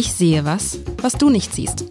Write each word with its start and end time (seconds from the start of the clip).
Ich 0.00 0.14
sehe 0.14 0.46
was, 0.46 0.78
was 1.02 1.12
du 1.12 1.28
nicht 1.28 1.54
siehst. 1.54 1.84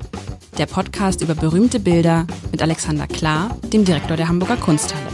Der 0.58 0.66
Podcast 0.66 1.22
über 1.22 1.36
berühmte 1.36 1.80
Bilder 1.80 2.26
mit 2.52 2.60
Alexander 2.60 3.06
Klar, 3.06 3.56
dem 3.72 3.86
Direktor 3.86 4.18
der 4.18 4.28
Hamburger 4.28 4.58
Kunsthalle. 4.58 5.06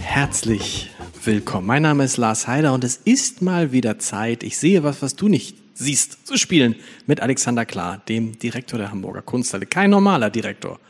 Herzlich 0.00 0.90
willkommen. 1.22 1.68
Mein 1.68 1.82
Name 1.82 2.02
ist 2.02 2.16
Lars 2.16 2.48
Heider 2.48 2.74
und 2.74 2.82
es 2.82 2.96
ist 2.96 3.42
mal 3.42 3.70
wieder 3.70 4.00
Zeit. 4.00 4.42
Ich 4.42 4.58
sehe 4.58 4.82
was, 4.82 5.00
was 5.00 5.14
du 5.14 5.28
nicht 5.28 5.56
siehst, 5.74 6.26
zu 6.26 6.36
spielen 6.36 6.74
mit 7.06 7.20
Alexander 7.20 7.64
Klar, 7.64 8.02
dem 8.08 8.36
Direktor 8.40 8.80
der 8.80 8.90
Hamburger 8.90 9.22
Kunsthalle. 9.22 9.66
Kein 9.66 9.90
normaler 9.90 10.30
Direktor 10.30 10.80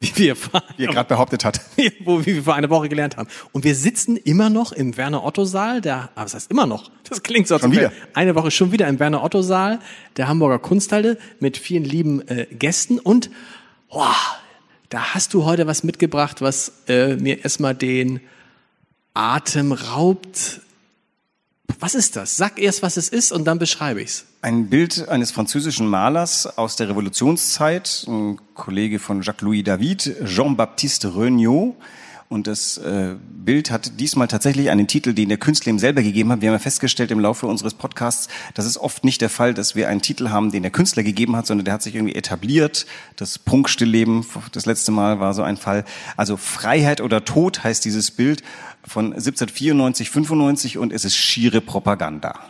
wie 0.00 0.12
wir, 0.16 0.36
wie 0.76 0.84
er 0.84 0.92
gerade 0.92 1.08
behauptet 1.08 1.44
hat. 1.44 1.60
Wo, 2.00 2.20
wie 2.20 2.34
wir 2.34 2.42
vor 2.42 2.54
einer 2.54 2.70
Woche 2.70 2.88
gelernt 2.88 3.16
haben. 3.16 3.28
Und 3.52 3.64
wir 3.64 3.74
sitzen 3.74 4.16
immer 4.16 4.50
noch 4.50 4.72
im 4.72 4.96
Werner-Otto-Saal, 4.96 5.80
der, 5.80 6.10
ah, 6.14 6.24
was 6.24 6.34
heißt 6.34 6.50
immer 6.50 6.66
noch? 6.66 6.90
Das 7.08 7.22
klingt 7.22 7.48
so, 7.48 7.54
als 7.54 7.62
schon 7.62 7.72
wieder. 7.72 7.92
eine 8.14 8.34
Woche 8.34 8.50
schon 8.50 8.72
wieder 8.72 8.88
im 8.88 8.98
Werner-Otto-Saal 8.98 9.80
der 10.16 10.28
Hamburger 10.28 10.58
Kunsthalle 10.58 11.18
mit 11.40 11.56
vielen 11.56 11.84
lieben 11.84 12.26
äh, 12.28 12.46
Gästen 12.46 12.98
und, 12.98 13.30
boah, 13.88 14.14
da 14.88 15.14
hast 15.14 15.34
du 15.34 15.44
heute 15.44 15.66
was 15.66 15.82
mitgebracht, 15.82 16.42
was 16.42 16.84
äh, 16.88 17.16
mir 17.16 17.42
erstmal 17.42 17.74
den 17.74 18.20
Atem 19.14 19.72
raubt. 19.72 20.60
Was 21.78 21.94
ist 21.94 22.16
das? 22.16 22.36
Sag 22.36 22.58
erst, 22.58 22.82
was 22.82 22.96
es 22.96 23.08
ist 23.08 23.32
und 23.32 23.44
dann 23.44 23.58
beschreibe 23.58 24.00
ich's. 24.00 24.24
Ein 24.40 24.68
Bild 24.68 25.08
eines 25.08 25.30
französischen 25.30 25.86
Malers 25.86 26.46
aus 26.58 26.76
der 26.76 26.88
Revolutionszeit, 26.88 28.04
ein 28.08 28.38
Kollege 28.54 28.98
von 28.98 29.22
Jacques-Louis 29.22 29.64
David, 29.64 30.16
Jean-Baptiste 30.24 31.16
Regnault. 31.16 31.74
Und 32.28 32.48
das 32.48 32.76
äh, 32.78 33.14
Bild 33.44 33.70
hat 33.70 34.00
diesmal 34.00 34.26
tatsächlich 34.26 34.70
einen 34.70 34.88
Titel, 34.88 35.14
den 35.14 35.28
der 35.28 35.38
Künstler 35.38 35.70
ihm 35.70 35.78
selber 35.78 36.02
gegeben 36.02 36.32
hat. 36.32 36.40
Wir 36.40 36.48
haben 36.48 36.54
ja 36.54 36.58
festgestellt 36.58 37.12
im 37.12 37.20
Laufe 37.20 37.46
unseres 37.46 37.74
Podcasts, 37.74 38.28
das 38.54 38.66
ist 38.66 38.78
oft 38.78 39.04
nicht 39.04 39.20
der 39.20 39.30
Fall, 39.30 39.54
dass 39.54 39.76
wir 39.76 39.88
einen 39.88 40.02
Titel 40.02 40.30
haben, 40.30 40.50
den 40.50 40.62
der 40.62 40.72
Künstler 40.72 41.04
gegeben 41.04 41.36
hat, 41.36 41.46
sondern 41.46 41.64
der 41.64 41.74
hat 41.74 41.82
sich 41.82 41.94
irgendwie 41.94 42.16
etabliert. 42.16 42.86
Das 43.14 43.38
Prunkstillleben, 43.38 44.26
das 44.50 44.66
letzte 44.66 44.90
Mal 44.90 45.20
war 45.20 45.34
so 45.34 45.42
ein 45.42 45.56
Fall. 45.56 45.84
Also 46.16 46.36
Freiheit 46.36 47.00
oder 47.00 47.24
Tod 47.24 47.62
heißt 47.62 47.84
dieses 47.84 48.10
Bild 48.10 48.42
von 48.84 49.06
1794, 49.12 50.10
95 50.10 50.78
und 50.78 50.92
es 50.92 51.04
ist 51.04 51.16
schiere 51.16 51.60
Propaganda. 51.60 52.40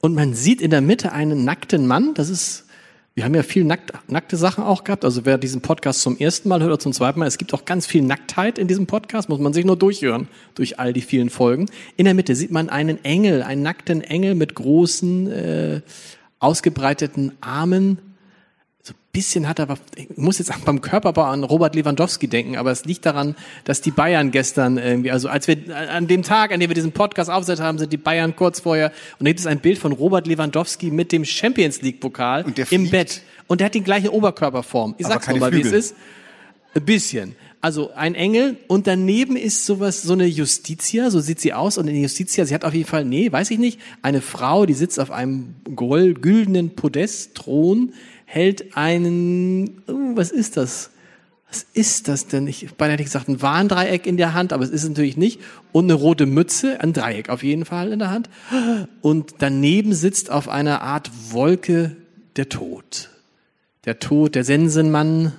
Und 0.00 0.14
man 0.14 0.34
sieht 0.34 0.60
in 0.60 0.70
der 0.70 0.80
Mitte 0.80 1.12
einen 1.12 1.44
nackten 1.44 1.86
Mann. 1.86 2.14
Das 2.14 2.28
ist, 2.28 2.65
wir 3.16 3.24
haben 3.24 3.34
ja 3.34 3.42
viel 3.42 3.64
nackt, 3.64 3.92
nackte 4.08 4.36
Sachen 4.36 4.62
auch 4.62 4.84
gehabt. 4.84 5.02
Also 5.02 5.24
wer 5.24 5.38
diesen 5.38 5.62
Podcast 5.62 6.02
zum 6.02 6.18
ersten 6.18 6.50
Mal 6.50 6.60
hört 6.60 6.68
oder 6.68 6.78
zum 6.78 6.92
zweiten 6.92 7.18
Mal, 7.18 7.26
es 7.26 7.38
gibt 7.38 7.54
auch 7.54 7.64
ganz 7.64 7.86
viel 7.86 8.02
Nacktheit 8.02 8.58
in 8.58 8.68
diesem 8.68 8.86
Podcast, 8.86 9.30
muss 9.30 9.40
man 9.40 9.54
sich 9.54 9.64
nur 9.64 9.78
durchhören 9.78 10.28
durch 10.54 10.78
all 10.78 10.92
die 10.92 11.00
vielen 11.00 11.30
Folgen. 11.30 11.64
In 11.96 12.04
der 12.04 12.12
Mitte 12.12 12.36
sieht 12.36 12.50
man 12.50 12.68
einen 12.68 13.02
Engel, 13.06 13.42
einen 13.42 13.62
nackten 13.62 14.02
Engel 14.02 14.34
mit 14.34 14.54
großen, 14.54 15.32
äh, 15.32 15.80
ausgebreiteten 16.40 17.32
Armen 17.40 17.98
bisschen 19.16 19.48
hat 19.48 19.58
er, 19.58 19.78
ich 19.96 20.08
muss 20.16 20.38
jetzt 20.38 20.52
beim 20.66 20.82
Körperbau 20.82 21.22
an 21.22 21.42
Robert 21.42 21.74
Lewandowski 21.74 22.28
denken, 22.28 22.56
aber 22.58 22.70
es 22.70 22.84
liegt 22.84 23.06
daran, 23.06 23.34
dass 23.64 23.80
die 23.80 23.90
Bayern 23.90 24.30
gestern 24.30 24.76
irgendwie, 24.76 25.10
also 25.10 25.30
als 25.30 25.48
wir 25.48 25.56
an 25.90 26.06
dem 26.06 26.22
Tag, 26.22 26.52
an 26.52 26.60
dem 26.60 26.68
wir 26.68 26.74
diesen 26.74 26.92
Podcast 26.92 27.30
aufgesetzt 27.30 27.62
haben, 27.62 27.78
sind 27.78 27.90
die 27.94 27.96
Bayern 27.96 28.36
kurz 28.36 28.60
vorher 28.60 28.92
und 29.18 29.24
da 29.24 29.30
gibt 29.30 29.40
es 29.40 29.46
ein 29.46 29.60
Bild 29.60 29.78
von 29.78 29.92
Robert 29.92 30.26
Lewandowski 30.26 30.90
mit 30.90 31.12
dem 31.12 31.24
Champions 31.24 31.80
League 31.80 31.98
Pokal 31.98 32.44
im 32.70 32.90
Bett 32.90 33.22
und 33.46 33.62
der 33.62 33.66
hat 33.66 33.74
die 33.74 33.82
gleiche 33.82 34.12
Oberkörperform. 34.12 34.96
Ich 34.98 35.06
sag's 35.06 35.26
mal, 35.28 35.50
wie 35.50 35.62
es 35.62 35.72
ist. 35.72 35.96
Ein 36.74 36.84
bisschen. 36.84 37.36
Also 37.62 37.90
ein 37.94 38.14
Engel 38.14 38.58
und 38.68 38.86
daneben 38.86 39.34
ist 39.34 39.64
sowas, 39.64 40.02
so 40.02 40.12
eine 40.12 40.26
Justitia, 40.26 41.10
so 41.10 41.20
sieht 41.20 41.40
sie 41.40 41.54
aus. 41.54 41.78
Und 41.78 41.88
in 41.88 41.96
Justitia, 41.96 42.44
sie 42.44 42.54
hat 42.54 42.64
auf 42.66 42.74
jeden 42.74 42.86
Fall, 42.86 43.04
nee, 43.04 43.32
weiß 43.32 43.50
ich 43.50 43.58
nicht, 43.58 43.80
eine 44.02 44.20
Frau, 44.20 44.66
die 44.66 44.74
sitzt 44.74 45.00
auf 45.00 45.10
einem 45.10 45.54
gold, 45.74 46.22
güldenen 46.22 46.76
Podest, 46.76 47.34
Thron, 47.34 47.94
hält 48.26 48.76
einen, 48.76 49.82
oh, 49.86 50.14
was 50.14 50.30
ist 50.30 50.58
das? 50.58 50.90
Was 51.48 51.64
ist 51.72 52.08
das 52.08 52.26
denn? 52.26 52.48
Ich 52.48 52.74
beinahe 52.74 52.94
hätte 52.94 53.04
gesagt, 53.04 53.28
ein 53.28 53.40
Warndreieck 53.40 54.04
in 54.06 54.16
der 54.16 54.34
Hand, 54.34 54.52
aber 54.52 54.64
es 54.64 54.70
ist 54.70 54.86
natürlich 54.86 55.16
nicht. 55.16 55.40
Und 55.72 55.84
eine 55.84 55.94
rote 55.94 56.26
Mütze, 56.26 56.80
ein 56.80 56.92
Dreieck 56.92 57.30
auf 57.30 57.42
jeden 57.44 57.64
Fall 57.64 57.92
in 57.92 58.00
der 58.00 58.10
Hand. 58.10 58.28
Und 59.00 59.36
daneben 59.38 59.94
sitzt 59.94 60.30
auf 60.30 60.48
einer 60.48 60.82
Art 60.82 61.10
Wolke 61.30 61.96
der 62.34 62.48
Tod. 62.48 63.10
Der 63.84 64.00
Tod, 64.00 64.34
der 64.34 64.42
Sensenmann, 64.44 65.32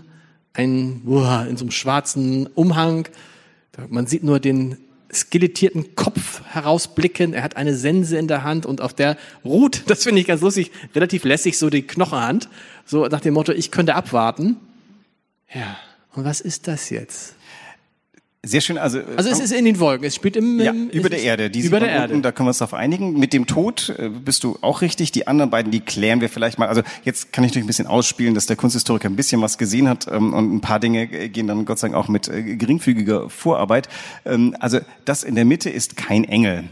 ein, 0.53 1.01
uah, 1.05 1.45
in 1.45 1.57
so 1.57 1.65
einem 1.65 1.71
schwarzen 1.71 2.47
Umhang. 2.47 3.09
Man 3.89 4.07
sieht 4.07 4.23
nur 4.23 4.39
den 4.39 4.77
skelettierten 5.13 5.95
Kopf 5.95 6.36
herausblicken. 6.57 7.33
Er 7.33 7.43
hat 7.43 7.57
eine 7.57 7.75
Sense 7.75 8.17
in 8.17 8.27
der 8.27 8.43
Hand 8.43 8.65
und 8.65 8.81
auf 8.81 8.93
der 8.93 9.17
ruht, 9.45 9.83
das 9.87 10.03
finde 10.03 10.21
ich 10.21 10.27
ganz 10.27 10.41
lustig, 10.41 10.71
relativ 10.95 11.23
lässig, 11.23 11.57
so 11.57 11.69
die 11.69 11.83
Knochenhand. 11.83 12.49
So 12.85 13.05
nach 13.07 13.21
dem 13.21 13.33
Motto, 13.33 13.51
ich 13.51 13.71
könnte 13.71 13.95
abwarten. 13.95 14.57
Ja, 15.53 15.77
und 16.13 16.25
was 16.25 16.41
ist 16.41 16.67
das 16.67 16.89
jetzt? 16.89 17.35
Sehr 18.45 18.61
schön, 18.61 18.77
also. 18.77 18.99
Also 19.17 19.29
es 19.29 19.39
ist 19.39 19.51
in 19.51 19.65
den 19.65 19.79
Wolken, 19.79 20.05
es 20.05 20.15
spielt 20.15 20.35
im, 20.35 20.59
ja, 20.59 20.71
über 20.71 21.09
der 21.09 21.21
Erde. 21.21 21.49
Die 21.49 21.61
über 21.61 21.79
der 21.79 21.89
Erde. 21.89 22.13
Unten, 22.13 22.23
da 22.23 22.31
können 22.31 22.45
wir 22.45 22.51
uns 22.51 22.59
darauf 22.59 22.75
einigen. 22.75 23.19
Mit 23.19 23.33
dem 23.33 23.47
Tod 23.47 23.93
äh, 23.97 24.09
bist 24.09 24.43
du 24.43 24.57
auch 24.61 24.81
richtig. 24.81 25.11
Die 25.11 25.27
anderen 25.27 25.49
beiden, 25.49 25.71
die 25.71 25.79
klären 25.79 26.21
wir 26.21 26.29
vielleicht 26.29 26.59
mal. 26.59 26.67
Also 26.67 26.83
jetzt 27.03 27.33
kann 27.33 27.43
ich 27.43 27.51
natürlich 27.51 27.65
ein 27.65 27.67
bisschen 27.67 27.87
ausspielen, 27.87 28.35
dass 28.35 28.45
der 28.45 28.55
Kunsthistoriker 28.55 29.09
ein 29.09 29.15
bisschen 29.15 29.41
was 29.41 29.57
gesehen 29.57 29.89
hat 29.89 30.07
ähm, 30.07 30.33
und 30.33 30.53
ein 30.53 30.61
paar 30.61 30.79
Dinge 30.79 31.07
gehen 31.07 31.47
dann 31.47 31.65
Gott 31.65 31.79
sei 31.79 31.87
Dank 31.87 31.97
auch 31.97 32.07
mit 32.09 32.27
äh, 32.27 32.55
geringfügiger 32.55 33.29
Vorarbeit. 33.29 33.89
Ähm, 34.23 34.55
also 34.59 34.79
das 35.03 35.23
in 35.23 35.35
der 35.35 35.45
Mitte 35.45 35.69
ist 35.71 35.97
kein 35.97 36.23
Engel. 36.23 36.65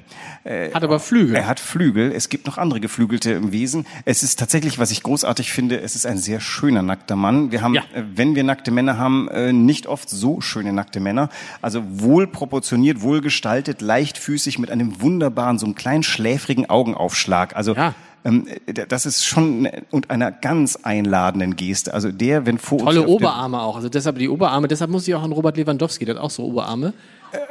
Äh, 0.45 0.71
hat 0.71 0.83
aber 0.83 0.99
Flügel. 0.99 1.35
Er 1.35 1.47
hat 1.47 1.59
Flügel. 1.59 2.11
Es 2.11 2.29
gibt 2.29 2.45
noch 2.45 2.59
andere 2.59 2.79
geflügelte 2.79 3.51
Wesen. 3.51 3.87
Es 4.05 4.21
ist 4.21 4.37
tatsächlich, 4.37 4.77
was 4.77 4.91
ich 4.91 5.01
großartig 5.01 5.51
finde, 5.51 5.81
es 5.81 5.95
ist 5.95 6.05
ein 6.05 6.19
sehr 6.19 6.39
schöner 6.39 6.83
nackter 6.83 7.15
Mann. 7.15 7.51
Wir 7.51 7.63
haben, 7.63 7.73
ja. 7.73 7.81
äh, 7.95 8.03
wenn 8.13 8.35
wir 8.35 8.43
nackte 8.43 8.69
Männer 8.69 8.99
haben, 8.99 9.27
äh, 9.29 9.51
nicht 9.51 9.87
oft 9.87 10.07
so 10.09 10.41
schöne 10.41 10.71
nackte 10.71 10.99
Männer. 10.99 11.29
Also 11.61 11.83
wohl 11.85 12.27
proportioniert, 12.27 13.01
wohl 13.01 13.21
gestaltet, 13.21 13.81
leichtfüßig 13.81 14.59
mit 14.59 14.71
einem 14.71 15.01
wunderbaren, 15.01 15.57
so 15.59 15.65
einem 15.65 15.75
kleinen 15.75 16.03
schläfrigen 16.03 16.69
Augenaufschlag. 16.69 17.55
Also 17.55 17.73
ja 17.73 17.93
ähm, 18.25 18.47
das 18.89 19.05
ist 19.05 19.23
schon 19.23 19.69
und 19.91 20.09
einer 20.09 20.31
ganz 20.31 20.79
einladenden 20.81 21.55
Geste. 21.55 21.93
Also 21.93 22.11
der, 22.11 22.47
wenn 22.47 22.57
vor 22.57 22.79
Tolle 22.79 23.07
Oberarme 23.07 23.61
auch. 23.61 23.75
Also 23.75 23.87
deshalb 23.87 24.17
die 24.17 24.29
Oberarme, 24.29 24.67
deshalb 24.67 24.89
muss 24.89 25.07
ich 25.07 25.13
auch 25.13 25.21
an 25.21 25.31
Robert 25.31 25.57
Lewandowski, 25.57 26.05
der 26.05 26.15
hat 26.15 26.21
auch 26.23 26.31
so 26.31 26.43
Oberarme. 26.43 26.93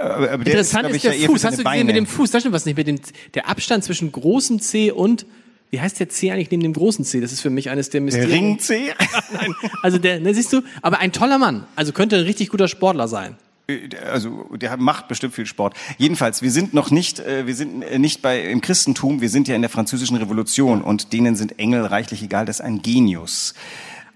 Aber, 0.01 0.33
aber 0.33 0.47
Interessant 0.47 0.89
ist, 0.89 0.97
ist 0.97 1.05
der 1.05 1.13
Fuß. 1.29 1.45
Hast 1.45 1.59
du 1.59 1.65
gesehen 1.65 1.87
mit 1.87 1.97
dem 1.97 2.07
Fuß? 2.07 2.31
Das 2.33 2.43
stimmt 2.43 2.55
was 2.55 2.67
nicht. 2.67 2.77
Mit 2.77 2.89
dem, 2.89 2.99
der 3.35 3.49
Abstand 3.49 3.85
zwischen 3.85 4.11
großem 4.11 4.61
C 4.61 4.91
und 4.91 5.27
wie 5.71 5.81
heißt 5.81 5.99
der 5.99 6.09
C 6.09 6.31
eigentlich 6.31 6.51
neben 6.51 6.63
dem 6.63 6.73
großen 6.73 7.05
C? 7.05 7.21
Das 7.21 7.33
ist 7.33 7.41
für 7.41 7.51
mich 7.51 7.71
eines 7.71 7.91
der 7.91 8.01
Mysterien. 8.01 8.31
Der 8.31 8.39
Ring 8.39 8.59
C? 8.59 8.95
Nein, 9.33 9.55
also 9.83 9.99
der, 9.99 10.21
ne, 10.21 10.35
siehst 10.35 10.53
du, 10.53 10.63
aber 10.83 10.99
ein 10.99 11.13
toller 11.13 11.39
Mann. 11.39 11.65
Also 11.77 11.93
könnte 11.93 12.17
ein 12.17 12.23
richtig 12.23 12.49
guter 12.49 12.69
Sportler 12.69 13.09
sein. 13.09 13.37
Äh, 13.69 13.89
also 14.11 14.49
der 14.55 14.77
macht 14.77 15.09
bestimmt 15.09 15.35
viel 15.35 15.47
Sport. 15.47 15.75
Jedenfalls, 15.99 16.43
wir 16.43 16.51
sind 16.51 16.75
noch 16.75 16.91
nicht, 16.91 17.21
äh, 17.21 17.47
wir 17.47 17.55
sind 17.55 17.99
nicht 17.99 18.23
bei 18.23 18.43
im 18.43 18.61
Christentum, 18.61 19.21
wir 19.21 19.29
sind 19.29 19.49
ja 19.49 19.55
in 19.55 19.63
der 19.63 19.71
französischen 19.71 20.17
Revolution 20.17 20.83
und 20.83 21.13
denen 21.13 21.37
sind 21.37 21.59
Engel 21.59 21.87
reichlich 21.87 22.23
egal, 22.23 22.47
das 22.47 22.61
ist 22.61 22.67
ein 22.67 22.83
Genius. 22.83 23.55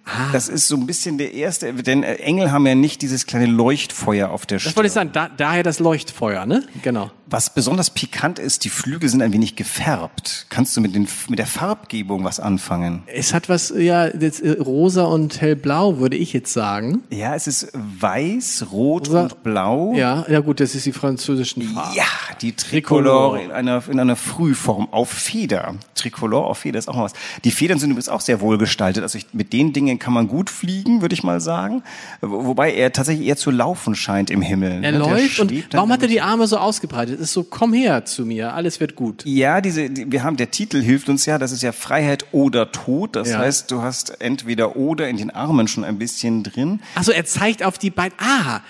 Ah. 0.08 0.32
Das 0.32 0.48
ist 0.48 0.66
so 0.68 0.76
ein 0.76 0.86
bisschen 0.86 1.18
der 1.18 1.34
erste, 1.34 1.72
denn 1.74 2.02
äh, 2.02 2.14
Engel 2.14 2.50
haben 2.50 2.66
ja 2.66 2.74
nicht 2.74 3.02
dieses 3.02 3.26
kleine 3.26 3.46
Leuchtfeuer 3.46 4.30
auf 4.30 4.46
der 4.46 4.58
Stirn. 4.58 4.70
Das 4.70 4.76
wollte 4.76 4.86
ich 4.86 4.92
sagen, 4.92 5.10
da, 5.12 5.28
daher 5.28 5.62
das 5.62 5.80
Leuchtfeuer, 5.80 6.46
ne? 6.46 6.64
Genau. 6.82 7.10
Was 7.30 7.52
besonders 7.52 7.90
pikant 7.90 8.38
ist, 8.38 8.64
die 8.64 8.70
Flügel 8.70 9.08
sind 9.10 9.20
ein 9.20 9.34
wenig 9.34 9.54
gefärbt. 9.54 10.46
Kannst 10.48 10.74
du 10.76 10.80
mit, 10.80 10.94
den, 10.94 11.06
mit 11.28 11.38
der 11.38 11.46
Farbgebung 11.46 12.24
was 12.24 12.40
anfangen? 12.40 13.02
Es 13.06 13.34
hat 13.34 13.50
was, 13.50 13.72
ja, 13.76 14.06
jetzt, 14.06 14.40
äh, 14.40 14.52
rosa 14.52 15.04
und 15.04 15.38
hellblau, 15.42 15.98
würde 15.98 16.16
ich 16.16 16.32
jetzt 16.32 16.54
sagen. 16.54 17.02
Ja, 17.10 17.34
es 17.34 17.46
ist 17.46 17.68
weiß, 17.74 18.68
rot 18.72 19.08
rosa, 19.08 19.22
und 19.24 19.42
blau. 19.42 19.92
Ja, 19.94 20.24
ja 20.26 20.40
gut, 20.40 20.60
das 20.60 20.74
ist 20.74 20.86
die 20.86 20.92
französischen 20.92 21.62
Farben. 21.62 21.94
Ja, 21.94 22.04
die 22.40 22.52
Tricolore 22.52 23.42
in 23.42 23.50
einer, 23.50 23.82
in 23.88 24.00
einer 24.00 24.16
Frühform 24.16 24.88
auf 24.90 25.10
Feder. 25.10 25.74
Tricolore 25.94 26.46
auf 26.46 26.58
Feder 26.58 26.78
ist 26.78 26.88
auch 26.88 26.96
mal 26.96 27.04
was. 27.04 27.12
Die 27.44 27.50
Federn 27.50 27.78
sind 27.78 27.90
übrigens 27.90 28.08
auch 28.08 28.22
sehr 28.22 28.40
wohl 28.40 28.56
gestaltet. 28.56 29.02
Also 29.02 29.18
ich, 29.18 29.26
mit 29.34 29.52
den 29.52 29.74
Dingen 29.74 29.97
kann 29.98 30.12
man 30.12 30.28
gut 30.28 30.50
fliegen, 30.50 31.00
würde 31.02 31.14
ich 31.14 31.22
mal 31.22 31.40
sagen. 31.40 31.82
Wobei 32.20 32.72
er 32.72 32.92
tatsächlich 32.92 33.26
eher 33.26 33.36
zu 33.36 33.50
laufen 33.50 33.94
scheint 33.94 34.30
im 34.30 34.42
Himmel. 34.42 34.84
Er 34.84 34.92
ne? 34.92 34.98
läuft 34.98 35.40
und 35.40 35.52
warum 35.72 35.92
hat 35.92 36.02
er 36.02 36.08
die 36.08 36.20
Arme 36.20 36.46
so 36.46 36.56
ausgebreitet? 36.56 37.16
Es 37.16 37.22
ist 37.22 37.32
so, 37.32 37.44
komm 37.44 37.72
her 37.72 38.04
zu 38.04 38.24
mir, 38.24 38.54
alles 38.54 38.80
wird 38.80 38.96
gut. 38.96 39.24
Ja, 39.24 39.60
diese, 39.60 39.90
die, 39.90 40.10
wir 40.10 40.22
haben, 40.22 40.36
der 40.36 40.50
Titel 40.50 40.80
hilft 40.80 41.08
uns 41.08 41.26
ja, 41.26 41.38
das 41.38 41.52
ist 41.52 41.62
ja 41.62 41.72
Freiheit 41.72 42.26
oder 42.32 42.72
Tod. 42.72 43.16
Das 43.16 43.30
ja. 43.30 43.38
heißt, 43.38 43.70
du 43.70 43.82
hast 43.82 44.20
entweder 44.20 44.76
oder 44.76 45.08
in 45.08 45.16
den 45.16 45.30
Armen 45.30 45.68
schon 45.68 45.84
ein 45.84 45.98
bisschen 45.98 46.42
drin. 46.42 46.80
Also 46.94 47.12
er 47.12 47.24
zeigt 47.24 47.62
auf 47.62 47.78
die 47.78 47.90
beiden, 47.90 48.16
ah, 48.18 48.60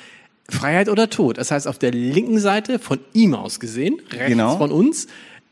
Freiheit 0.51 0.89
oder 0.89 1.11
Tod. 1.11 1.39
Das 1.39 1.51
heißt, 1.51 1.69
auf 1.69 1.79
der 1.79 1.93
linken 1.93 2.39
Seite 2.39 2.79
von 2.79 2.99
ihm 3.13 3.35
aus 3.35 3.61
gesehen, 3.61 4.01
rechts 4.11 4.29
genau. 4.29 4.57
von 4.57 4.73
uns, 4.73 5.07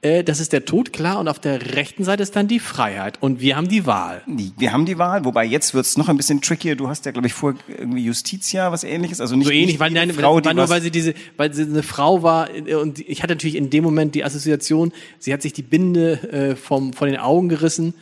Äh, 0.07 0.23
das 0.23 0.39
ist 0.39 0.53
der 0.53 0.65
Tod, 0.65 0.93
klar, 0.93 1.19
und 1.19 1.27
auf 1.27 1.41
der 1.41 1.75
rechten 1.75 2.05
Seite 2.05 2.23
ist 2.23 2.37
dann 2.37 2.47
die 2.47 2.61
Freiheit. 2.61 3.19
Und 3.21 3.41
wir 3.41 3.57
haben 3.57 3.69
die 3.69 3.87
Wahl. 3.87 4.23
Wir 4.27 4.73
haben 4.73 4.87
die 4.87 4.99
Wahl, 4.99 5.25
wobei 5.25 5.45
jetzt 5.45 5.75
wird's 5.75 5.97
noch 5.97 6.09
ein 6.09 6.17
bisschen 6.17 6.41
trickier. 6.41 6.77
Du 6.77 6.89
hast 6.89 7.07
ja, 7.07 7.13
glaube 7.13 7.27
ich, 7.27 7.35
vor 7.35 7.55
irgendwie 7.67 8.05
Justitia, 8.05 8.71
was 8.71 8.85
ähnliches. 8.85 9.21
Also 9.21 9.35
nicht, 9.35 9.47
so 9.47 9.53
ähnlich, 9.53 9.67
nicht 9.67 9.81
weil, 9.81 9.91
nein, 9.91 10.13
Frau, 10.13 10.45
war 10.45 10.55
nur, 10.55 10.69
weil 10.69 10.81
sie 10.81 10.93
diese, 10.93 11.15
weil 11.37 11.53
sie 11.53 11.63
eine 11.63 11.83
Frau 11.83 12.23
war 12.23 12.55
äh, 12.55 12.75
und 12.75 13.01
ich 13.01 13.23
hatte 13.23 13.35
natürlich 13.35 13.57
in 13.57 13.71
dem 13.71 13.83
Moment 13.83 14.15
die 14.15 14.25
Assoziation, 14.25 14.93
sie 15.19 15.33
hat 15.33 15.43
sich 15.43 15.53
die 15.53 15.63
Binde 15.63 16.33
äh, 16.33 16.57
vom, 16.57 16.93
von 16.93 17.09
den 17.09 17.19
Augen 17.19 17.49
gerissen 17.49 17.95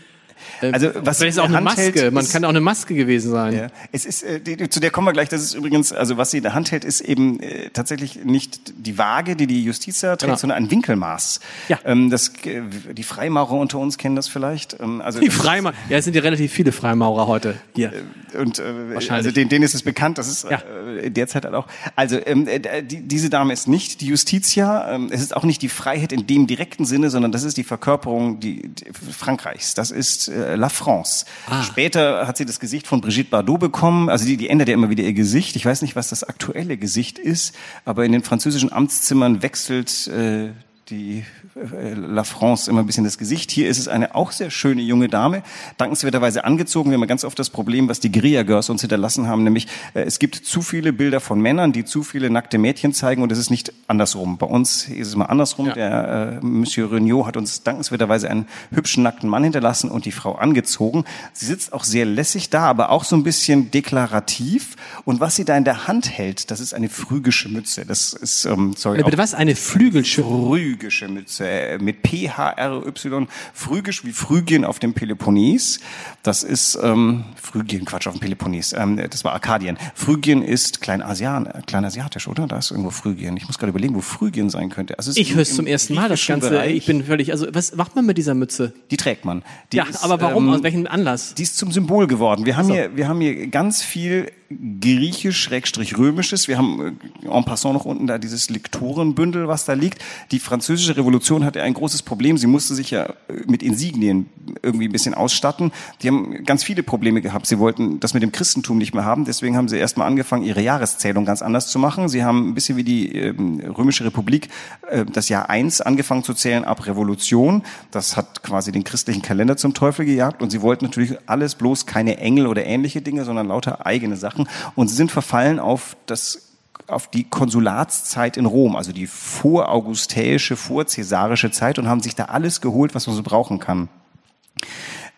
also 0.61 0.91
was 0.97 1.19
Vielleicht 1.19 1.37
ist 1.37 1.39
auch 1.39 1.49
eine 1.49 1.61
Maske. 1.61 1.83
Hält, 1.83 2.13
Man 2.13 2.29
kann 2.29 2.45
auch 2.45 2.51
eine 2.51 2.61
Maske 2.61 2.95
gewesen 2.95 3.31
sein. 3.31 3.55
Ja. 3.55 3.67
Es 3.93 4.05
ist, 4.05 4.23
äh, 4.23 4.41
die, 4.41 4.69
zu 4.69 4.81
der 4.81 4.91
kommen 4.91 5.07
wir 5.07 5.13
gleich. 5.13 5.29
Das 5.29 5.43
ist 5.43 5.55
übrigens, 5.55 5.93
also 5.93 6.17
was 6.17 6.31
sie 6.31 6.39
in 6.39 6.43
der 6.43 6.55
Hand 6.55 6.73
hält, 6.73 6.85
ist 6.85 7.01
eben 7.01 7.41
äh, 7.41 7.71
tatsächlich 7.71 8.25
nicht 8.25 8.73
die 8.77 8.99
Waage, 8.99 9.37
die 9.37 9.47
die 9.47 9.65
Justiz 9.65 10.01
trägt, 10.01 10.21
genau. 10.21 10.37
sondern 10.37 10.65
ein 10.65 10.71
Winkelmaß. 10.71 11.41
Ja. 11.69 11.79
Ähm, 11.85 12.11
das, 12.11 12.33
äh, 12.45 12.63
die 12.93 13.03
Freimaurer 13.03 13.53
unter 13.53 13.79
uns 13.79 13.99
kennen 13.99 14.17
das 14.17 14.29
vielleicht. 14.29 14.79
Ähm, 14.81 15.01
also 15.01 15.21
die 15.21 15.31
Freimaurer. 15.31 15.75
Ja, 15.89 15.99
es 15.99 16.05
sind 16.05 16.15
ja 16.17 16.23
relativ 16.23 16.53
viele 16.53 16.73
Freimaurer 16.73 17.27
heute 17.27 17.57
hier. 17.75 17.93
Äh, 17.93 18.37
und 18.39 18.59
äh, 18.59 18.65
also 19.09 19.31
denen, 19.31 19.49
denen 19.49 19.65
ist 19.65 19.75
es 19.75 19.83
bekannt. 19.83 20.19
Das 20.19 20.29
ist 20.29 20.45
ja. 20.45 20.63
äh, 20.97 21.11
derzeit 21.11 21.45
halt 21.45 21.55
auch. 21.55 21.67
Also 21.97 22.19
ähm, 22.25 22.47
äh, 22.49 22.83
die, 22.83 23.01
diese 23.03 23.31
Dame 23.31 23.53
ist 23.53 23.69
nicht 23.69 24.01
die 24.01 24.07
Justitia. 24.07 24.95
Ähm, 24.95 25.09
es 25.11 25.21
ist 25.21 25.37
auch 25.37 25.45
nicht 25.45 25.63
die 25.63 25.69
Freiheit 25.69 26.13
in 26.13 26.27
dem 26.27 26.47
direkten 26.47 26.85
Sinne, 26.85 27.11
sondern 27.11 27.33
das 27.33 27.45
ist 27.45 27.57
die 27.57 27.65
Verkörperung 27.65 28.41
die, 28.41 28.69
die 28.69 28.87
Frankreichs. 28.93 29.75
Das 29.75 29.91
ist 29.91 30.24
äh, 30.29 30.57
La 30.57 30.69
France. 30.69 31.25
Ah. 31.49 31.63
Später 31.63 32.27
hat 32.27 32.37
sie 32.37 32.47
das 32.47 32.61
Gesicht 32.61 32.87
von 32.87 33.01
Brigitte 33.01 33.31
Bardot 33.31 33.61
bekommen. 33.61 34.09
Also 34.09 34.25
die, 34.27 34.37
die 34.37 34.49
ändert 34.49 34.69
ja 34.69 34.75
immer 34.75 34.91
wieder 34.91 35.05
ihr 35.05 35.13
Gesicht. 35.13 35.57
Ich 35.57 35.67
weiß 35.67 35.83
nicht, 35.83 35.97
was 35.97 36.09
das 36.09 36.25
aktuelle 36.25 36.77
Gesicht 36.77 37.19
ist, 37.19 37.55
aber 37.85 38.05
in 38.05 38.13
den 38.13 38.23
französischen 38.23 38.73
Amtszimmern 38.73 39.43
wechselt 39.43 40.07
äh, 40.09 40.51
die 40.91 41.25
La 41.55 42.25
France 42.25 42.69
immer 42.69 42.81
ein 42.81 42.87
bisschen 42.87 43.05
das 43.05 43.17
Gesicht. 43.17 43.53
Hier 43.53 43.69
ist 43.69 43.79
es 43.79 43.87
eine 43.87 44.15
auch 44.17 44.33
sehr 44.33 44.51
schöne 44.51 44.83
junge 44.83 45.09
Dame, 45.09 45.45
dankenswerterweise 45.77 46.45
angezogen. 46.45 46.91
Wir 46.91 46.99
haben 46.99 47.07
ganz 47.07 47.25
oft 47.25 47.39
das 47.39 47.49
Problem, 47.49 47.89
was 47.89 48.01
die 48.01 48.11
Guerilla 48.11 48.43
Girls 48.43 48.71
uns 48.71 48.81
hinterlassen 48.81 49.29
haben, 49.29 49.45
nämlich 49.45 49.69
äh, 49.95 50.03
es 50.03 50.19
gibt 50.19 50.35
zu 50.35 50.63
viele 50.63 50.93
Bilder 50.93 51.21
von 51.21 51.41
Männern, 51.41 51.73
die 51.73 51.85
zu 51.85 52.03
viele 52.03 52.29
nackte 52.29 52.59
Mädchen 52.59 52.93
zeigen 52.93 53.23
und 53.23 53.31
es 53.31 53.39
ist 53.39 53.51
nicht 53.51 53.73
andersrum. 53.87 54.37
Bei 54.37 54.47
uns 54.47 54.89
ist 54.89 55.09
es 55.09 55.17
mal 55.17 55.27
andersrum. 55.27 55.67
Ja. 55.67 55.75
Der 55.75 56.41
äh, 56.43 56.45
Monsieur 56.45 56.91
Regnault 56.91 57.27
hat 57.27 57.37
uns 57.37 57.63
dankenswerterweise 57.63 58.29
einen 58.29 58.47
hübschen 58.73 59.05
nackten 59.05 59.29
Mann 59.29 59.45
hinterlassen 59.45 59.91
und 59.91 60.07
die 60.07 60.13
Frau 60.13 60.35
angezogen. 60.35 61.05
Sie 61.33 61.47
sitzt 61.47 61.73
auch 61.73 61.85
sehr 61.85 62.05
lässig 62.05 62.51
da, 62.51 62.63
aber 62.63 62.91
auch 62.91 63.05
so 63.05 63.15
ein 63.15 63.23
bisschen 63.23 63.71
deklarativ. 63.71 64.77
Und 65.05 65.21
was 65.21 65.37
sie 65.37 65.45
da 65.45 65.57
in 65.57 65.65
der 65.65 65.87
Hand 65.87 66.11
hält, 66.11 66.51
das 66.51 66.59
ist 66.59 66.75
eine 66.75 66.89
phrygische 66.89 67.49
Mütze. 67.49 67.85
Das 67.87 68.13
ist, 68.13 68.45
ähm, 68.45 68.75
sorry. 68.77 69.03
Bitte 69.05 69.19
was? 69.19 69.35
Eine 69.35 69.55
Flügelschütze? 69.55 70.25
phrygische 70.29 71.09
Mütze, 71.09 71.44
äh, 71.45 71.79
mit 71.79 72.03
P-H-R-Y, 72.03 73.29
phrygisch 73.53 74.05
wie 74.05 74.13
Phrygien 74.13 74.65
auf 74.65 74.79
dem 74.79 74.95
Peloponnes. 74.95 75.81
Das 76.23 76.43
ist, 76.43 76.79
ähm, 76.83 77.25
Phrygien, 77.41 77.85
Quatsch, 77.85 78.07
auf 78.07 78.15
dem 78.15 78.21
Peloponnes, 78.21 78.73
ähm, 78.73 79.01
das 79.11 79.25
war 79.25 79.33
Arkadien. 79.33 79.79
Phrygien 79.95 80.43
ist 80.43 80.81
Kleinasian, 80.81 81.49
Kleinasiatisch, 81.67 82.29
oder? 82.29 82.47
Da 82.47 82.59
ist 82.59 82.71
irgendwo 82.71 82.91
Phrygien. 82.91 83.37
Ich 83.37 83.47
muss 83.47 83.59
gerade 83.59 83.71
überlegen, 83.71 83.95
wo 83.95 84.01
Phrygien 84.01 84.51
sein 84.51 84.71
könnte. 84.71 84.99
Also 84.99 85.13
ich 85.15 85.35
höre 85.35 85.43
es 85.43 85.55
zum 85.55 85.67
ersten 85.67 85.95
Mal, 85.95 86.09
das 86.09 86.27
Ganze. 86.27 86.51
Bereich. 86.51 86.75
Ich 86.75 86.87
bin 86.87 87.05
völlig, 87.05 87.33
also 87.33 87.47
was 87.53 87.75
macht 87.75 87.95
man 87.95 88.07
mit 88.07 88.19
dieser 88.19 88.35
Mütze? 88.35 88.73
Die 88.91 88.97
trägt 88.97 89.25
man. 89.25 89.43
Die 89.73 89.79
ja, 89.79 89.85
ist, 89.85 90.03
aber 90.05 90.21
warum? 90.21 90.49
Ähm, 90.49 90.55
Aus 90.55 90.63
welchem 90.63 90.87
Anlass? 90.87 91.35
Die 91.35 91.43
ist 91.43 91.57
zum 91.57 91.73
Symbol 91.73 92.07
geworden. 92.07 92.47
Wir 92.47 92.57
haben 92.57 92.69
so. 92.69 92.75
hier, 92.75 92.97
wir 92.97 93.09
haben 93.09 93.21
hier 93.21 93.47
ganz 93.49 93.83
viel 93.83 94.31
griechisch-römisches. 94.51 96.49
Wir 96.49 96.59
haben 96.59 96.99
äh, 97.23 97.29
en 97.29 97.45
passant 97.45 97.75
noch 97.75 97.85
unten 97.85 98.07
da 98.07 98.19
dieses 98.19 98.51
Lektorenbündel, 98.51 99.49
was 99.49 99.65
da 99.65 99.73
liegt. 99.73 99.99
Die 100.31 100.39
französische 100.39 100.97
Revolution 100.97 101.45
hatte 101.45 101.63
ein 101.63 101.75
großes 101.75 102.03
Problem. 102.03 102.37
Sie 102.39 102.47
musste 102.47 102.75
sich 102.75 102.91
ja 102.91 103.05
äh, 103.05 103.15
mit 103.47 103.63
Insignien 103.63 104.27
irgendwie 104.63 104.89
ein 104.89 104.93
bisschen 104.93 105.15
ausstatten. 105.15 105.73
Die 106.03 106.09
haben 106.09 106.45
ganz 106.45 106.63
viele 106.65 106.83
Probleme 106.83 107.23
gehabt. 107.23 107.47
Sie 107.47 107.59
wollten 107.59 108.01
das 108.01 108.15
mit 108.15 108.23
dem 108.23 108.33
Christentum 108.33 108.79
nicht 108.79 108.95
mehr 108.95 109.05
haben. 109.05 109.25
Deswegen 109.25 109.57
haben 109.57 109.69
sie 109.69 109.79
erstmal 109.79 110.07
angefangen, 110.07 110.45
ihre 110.45 110.61
Jahreszählung 110.61 111.25
ganz 111.25 111.43
anders 111.43 111.69
zu 111.69 111.79
machen. 111.79 112.09
Sie 112.09 112.25
haben 112.25 112.51
ein 112.51 112.55
bisschen 112.55 112.77
wie 112.77 112.85
die 112.85 113.15
äh, 113.15 113.35
römische 113.69 114.05
Republik 114.05 114.49
äh, 114.89 115.05
das 115.05 115.29
Jahr 115.29 115.51
eins 115.51 115.81
angefangen 115.81 116.23
zu 116.23 116.35
zählen 116.35 116.65
ab 116.65 116.87
Revolution. 116.87 117.63
Das 117.91 118.17
hat 118.17 118.43
quasi 118.43 118.73
den 118.73 118.85
christlichen 118.85 119.23
Kalender 119.23 119.57
zum 119.57 119.75
Teufel 119.75 120.05
gejagt. 120.05 120.43
Und 120.43 120.51
sie 120.51 120.63
wollten 120.63 120.85
natürlich 120.85 121.17
alles 121.27 121.55
bloß 121.55 121.87
keine 121.87 122.19
Engel 122.19 122.47
oder 122.47 122.65
ähnliche 122.65 123.01
Dinge, 123.01 123.25
sondern 123.25 123.49
lauter 123.49 123.87
eigene 123.87 124.17
Sachen. 124.17 124.34
Und 124.75 124.89
sie 124.89 124.95
sind 124.95 125.11
verfallen 125.11 125.59
auf 125.59 125.97
das 126.07 126.51
auf 126.87 127.09
die 127.09 127.25
Konsulatszeit 127.25 128.37
in 128.37 128.45
Rom, 128.45 128.77
also 128.77 128.93
die 128.93 129.07
voraugustäische, 129.07 130.55
vorzäsarische 130.55 131.51
Zeit 131.51 131.79
und 131.79 131.89
haben 131.89 132.01
sich 132.01 132.15
da 132.15 132.27
alles 132.27 132.61
geholt, 132.61 132.95
was 132.95 133.07
man 133.07 133.17
so 133.17 133.23
brauchen 133.23 133.59
kann. 133.59 133.89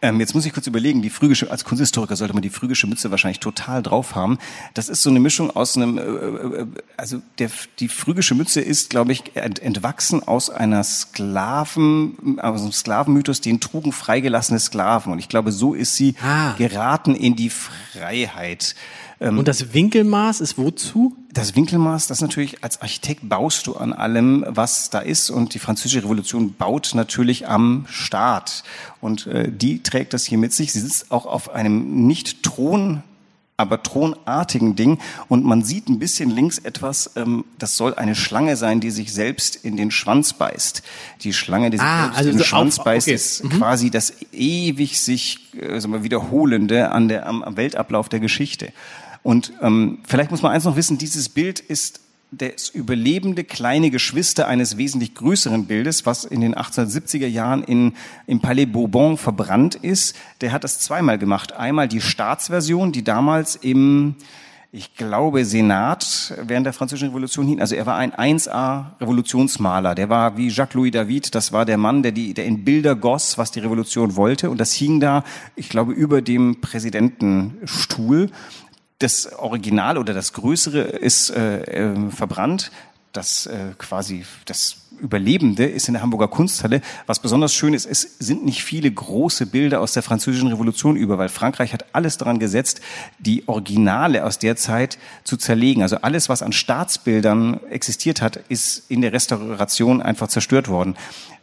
Ähm, 0.02 0.20
jetzt 0.20 0.34
muss 0.34 0.44
ich 0.44 0.52
kurz 0.52 0.66
überlegen, 0.66 1.00
die 1.00 1.08
phrygische, 1.08 1.50
als 1.50 1.64
Kunsthistoriker 1.64 2.16
sollte 2.16 2.34
man 2.34 2.43
die 2.43 2.50
phrygische 2.50 2.87
Mütze 2.87 3.10
wahrscheinlich 3.10 3.40
total 3.40 3.82
drauf 3.82 4.14
haben. 4.14 4.38
Das 4.75 4.90
ist 4.90 5.02
so 5.02 5.08
eine 5.08 5.20
Mischung 5.20 5.50
aus 5.50 5.76
einem, 5.76 5.96
äh, 5.96 6.02
äh 6.02 6.66
also 6.98 7.22
der, 7.38 7.50
die 7.78 7.88
phrygische 7.88 8.34
Mütze 8.34 8.60
ist, 8.60 8.90
glaube 8.90 9.12
ich, 9.12 9.34
ent, 9.37 9.58
entwachsen 9.58 10.22
aus 10.22 10.50
einer 10.50 10.84
Sklaven, 10.84 12.38
aus 12.40 12.60
einem 12.60 12.72
Sklavenmythos, 12.72 13.40
den 13.40 13.58
trugen 13.60 13.93
freigelassene 13.93 14.60
Sklaven. 14.60 15.12
Und 15.12 15.19
ich 15.19 15.31
glaube, 15.31 15.50
so 15.50 15.72
ist 15.72 15.96
sie 15.96 16.14
ah. 16.22 16.52
geraten 16.58 17.14
in 17.14 17.34
die 17.34 17.50
Freiheit. 17.50 18.75
Ähm, 19.20 19.38
Und 19.38 19.48
das 19.48 19.72
Winkelmaß 19.72 20.40
ist 20.40 20.58
wozu? 20.58 21.16
Das 21.32 21.54
Winkelmaß, 21.54 22.06
das 22.06 22.20
natürlich 22.20 22.62
als 22.62 22.82
Architekt 22.82 23.28
baust 23.28 23.66
du 23.66 23.74
an 23.74 23.92
allem, 23.92 24.44
was 24.48 24.90
da 24.90 24.98
ist. 24.98 25.30
Und 25.30 25.54
die 25.54 25.58
Französische 25.58 26.04
Revolution 26.04 26.54
baut 26.54 26.92
natürlich 26.94 27.48
am 27.48 27.86
Staat. 27.88 28.64
Und 29.00 29.26
äh, 29.26 29.50
die 29.50 29.82
trägt 29.82 30.12
das 30.12 30.24
hier 30.24 30.38
mit 30.38 30.52
sich. 30.52 30.72
Sie 30.72 30.80
sitzt 30.80 31.10
auch 31.10 31.26
auf 31.26 31.50
einem 31.50 32.06
nicht 32.06 32.42
Thron 32.42 33.02
aber 33.56 33.82
thronartigen 33.82 34.76
Ding. 34.76 34.98
Und 35.28 35.44
man 35.44 35.62
sieht 35.62 35.88
ein 35.88 35.98
bisschen 35.98 36.30
links 36.30 36.58
etwas, 36.58 37.12
ähm, 37.16 37.44
das 37.58 37.76
soll 37.76 37.94
eine 37.94 38.14
Schlange 38.14 38.56
sein, 38.56 38.80
die 38.80 38.90
sich 38.90 39.12
selbst 39.12 39.56
in 39.56 39.76
den 39.76 39.90
Schwanz 39.90 40.34
beißt. 40.34 40.82
Die 41.22 41.32
Schlange, 41.32 41.70
die 41.70 41.78
sich 41.78 41.86
ah, 41.86 42.02
selbst 42.02 42.18
also 42.18 42.30
in 42.30 42.36
den 42.36 42.44
Schwanz 42.44 42.78
auf, 42.78 42.84
beißt, 42.84 43.06
okay. 43.06 43.14
ist 43.14 43.44
mhm. 43.44 43.50
quasi 43.50 43.90
das 43.90 44.12
ewig 44.32 45.00
sich 45.00 45.54
äh, 45.54 45.80
sagen 45.80 45.94
wir, 45.94 46.04
wiederholende 46.04 46.90
an 46.90 47.08
der, 47.08 47.26
am, 47.26 47.42
am 47.42 47.56
Weltablauf 47.56 48.08
der 48.08 48.20
Geschichte. 48.20 48.72
Und 49.26 49.55
ähm, 49.61 49.99
vielleicht 50.06 50.31
muss 50.31 50.43
man 50.43 50.52
eins 50.52 50.62
noch 50.62 50.76
wissen, 50.76 50.99
dieses 50.99 51.28
Bild 51.28 51.58
ist 51.58 51.99
das 52.31 52.69
überlebende 52.69 53.43
kleine 53.43 53.90
Geschwister 53.90 54.46
eines 54.46 54.76
wesentlich 54.76 55.17
größeren 55.17 55.67
Bildes, 55.67 56.06
was 56.06 56.25
in 56.25 56.43
den 56.43 56.55
1870er 56.55 57.26
Jahren 57.26 57.64
in, 57.64 57.94
im 58.28 58.38
Palais 58.38 58.67
Bourbon 58.67 59.19
verbrannt 59.19 59.75
ist. 59.75 60.14
Der 60.43 60.52
hat 60.52 60.62
das 60.62 60.78
zweimal 60.78 61.19
gemacht. 61.19 61.55
Einmal 61.55 61.88
die 61.88 62.00
Staatsversion, 62.00 62.93
die 62.93 63.02
damals 63.02 63.56
im, 63.56 64.14
ich 64.70 64.94
glaube, 64.94 65.44
Senat 65.44 66.32
während 66.44 66.67
der 66.67 66.73
Französischen 66.73 67.08
Revolution 67.08 67.49
hing. 67.49 67.61
Also 67.61 67.75
er 67.75 67.87
war 67.87 67.96
ein 67.96 68.12
1A 68.12 69.00
Revolutionsmaler. 69.00 69.96
Der 69.96 70.08
war 70.08 70.37
wie 70.37 70.50
Jacques-Louis 70.50 70.92
David. 70.92 71.35
Das 71.35 71.50
war 71.50 71.64
der 71.64 71.78
Mann, 71.78 72.04
der, 72.04 72.12
die, 72.12 72.33
der 72.33 72.45
in 72.45 72.64
Bilder 72.64 72.95
goss, 72.95 73.38
was 73.38 73.50
die 73.50 73.59
Revolution 73.59 74.14
wollte. 74.14 74.50
Und 74.50 74.59
das 74.59 74.73
hing 74.73 75.00
da, 75.00 75.25
ich 75.56 75.68
glaube, 75.68 75.95
über 75.95 76.23
dem 76.23 76.61
Präsidentenstuhl 76.61 78.30
das 78.99 79.33
Original 79.35 79.99
oder 79.99 80.15
das 80.15 80.33
Größere 80.33 80.81
ist 80.81 81.31
äh, 81.31 81.61
äh, 81.62 82.11
verbrannt. 82.11 82.71
Das 83.12 83.47
äh, 83.47 83.73
quasi 83.79 84.25
das 84.45 84.76
Überlebende 85.00 85.67
ist 85.67 85.88
in 85.88 85.95
der 85.95 86.03
Hamburger 86.03 86.29
Kunsthalle. 86.29 86.81
Was 87.07 87.21
besonders 87.21 87.53
schön 87.53 87.75
ist, 87.75 87.87
es 87.87 88.17
sind 88.19 88.45
nicht 88.45 88.62
viele 88.62 88.91
große 88.91 89.47
Bilder 89.47 89.81
aus 89.81 89.93
der 89.93 90.03
Französischen 90.03 90.49
Revolution 90.49 90.97
über, 90.97 91.19
weil 91.19 91.29
Frankreich 91.29 91.73
hat 91.73 91.85
alles 91.93 92.17
daran 92.17 92.38
gesetzt, 92.38 92.81
die 93.19 93.47
Originale 93.47 94.25
aus 94.25 94.38
der 94.38 94.57
Zeit 94.57 94.99
zu 95.25 95.37
zerlegen. 95.37 95.83
Also 95.83 95.97
alles, 95.97 96.29
was 96.29 96.43
an 96.43 96.53
Staatsbildern 96.53 97.61
existiert 97.71 98.23
hat, 98.23 98.38
ist 98.49 98.91
in 98.91 99.03
der 99.03 99.12
Restauration 99.12 100.00
einfach 100.00 100.29
zerstört 100.29 100.69
worden. 100.69 100.97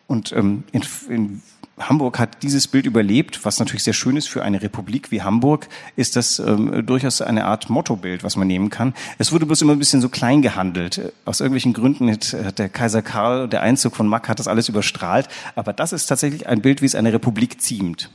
Und 0.07 0.31
ähm, 0.31 0.63
in, 0.71 0.83
in 1.09 1.41
Hamburg 1.89 2.19
hat 2.19 2.43
dieses 2.43 2.67
Bild 2.67 2.85
überlebt, 2.85 3.43
was 3.43 3.59
natürlich 3.59 3.83
sehr 3.83 3.93
schön 3.93 4.17
ist 4.17 4.27
für 4.29 4.43
eine 4.43 4.61
Republik 4.61 5.11
wie 5.11 5.21
Hamburg, 5.21 5.67
ist 5.95 6.15
das 6.15 6.39
ähm, 6.39 6.85
durchaus 6.85 7.21
eine 7.21 7.45
Art 7.45 7.69
Mottobild, 7.69 8.23
was 8.23 8.35
man 8.35 8.47
nehmen 8.47 8.69
kann. 8.69 8.93
Es 9.17 9.31
wurde 9.31 9.45
bloß 9.45 9.61
immer 9.61 9.73
ein 9.73 9.79
bisschen 9.79 10.01
so 10.01 10.09
klein 10.09 10.41
gehandelt. 10.41 11.13
Aus 11.25 11.39
irgendwelchen 11.39 11.73
Gründen 11.73 12.11
hat, 12.11 12.33
hat 12.33 12.59
der 12.59 12.69
Kaiser 12.69 13.01
Karl, 13.01 13.47
der 13.47 13.61
Einzug 13.61 13.95
von 13.95 14.07
Mack 14.07 14.29
hat 14.29 14.39
das 14.39 14.47
alles 14.47 14.69
überstrahlt. 14.69 15.27
Aber 15.55 15.73
das 15.73 15.93
ist 15.93 16.07
tatsächlich 16.07 16.47
ein 16.47 16.61
Bild, 16.61 16.81
wie 16.81 16.85
es 16.85 16.95
eine 16.95 17.13
Republik 17.13 17.61
ziemt. 17.61 18.09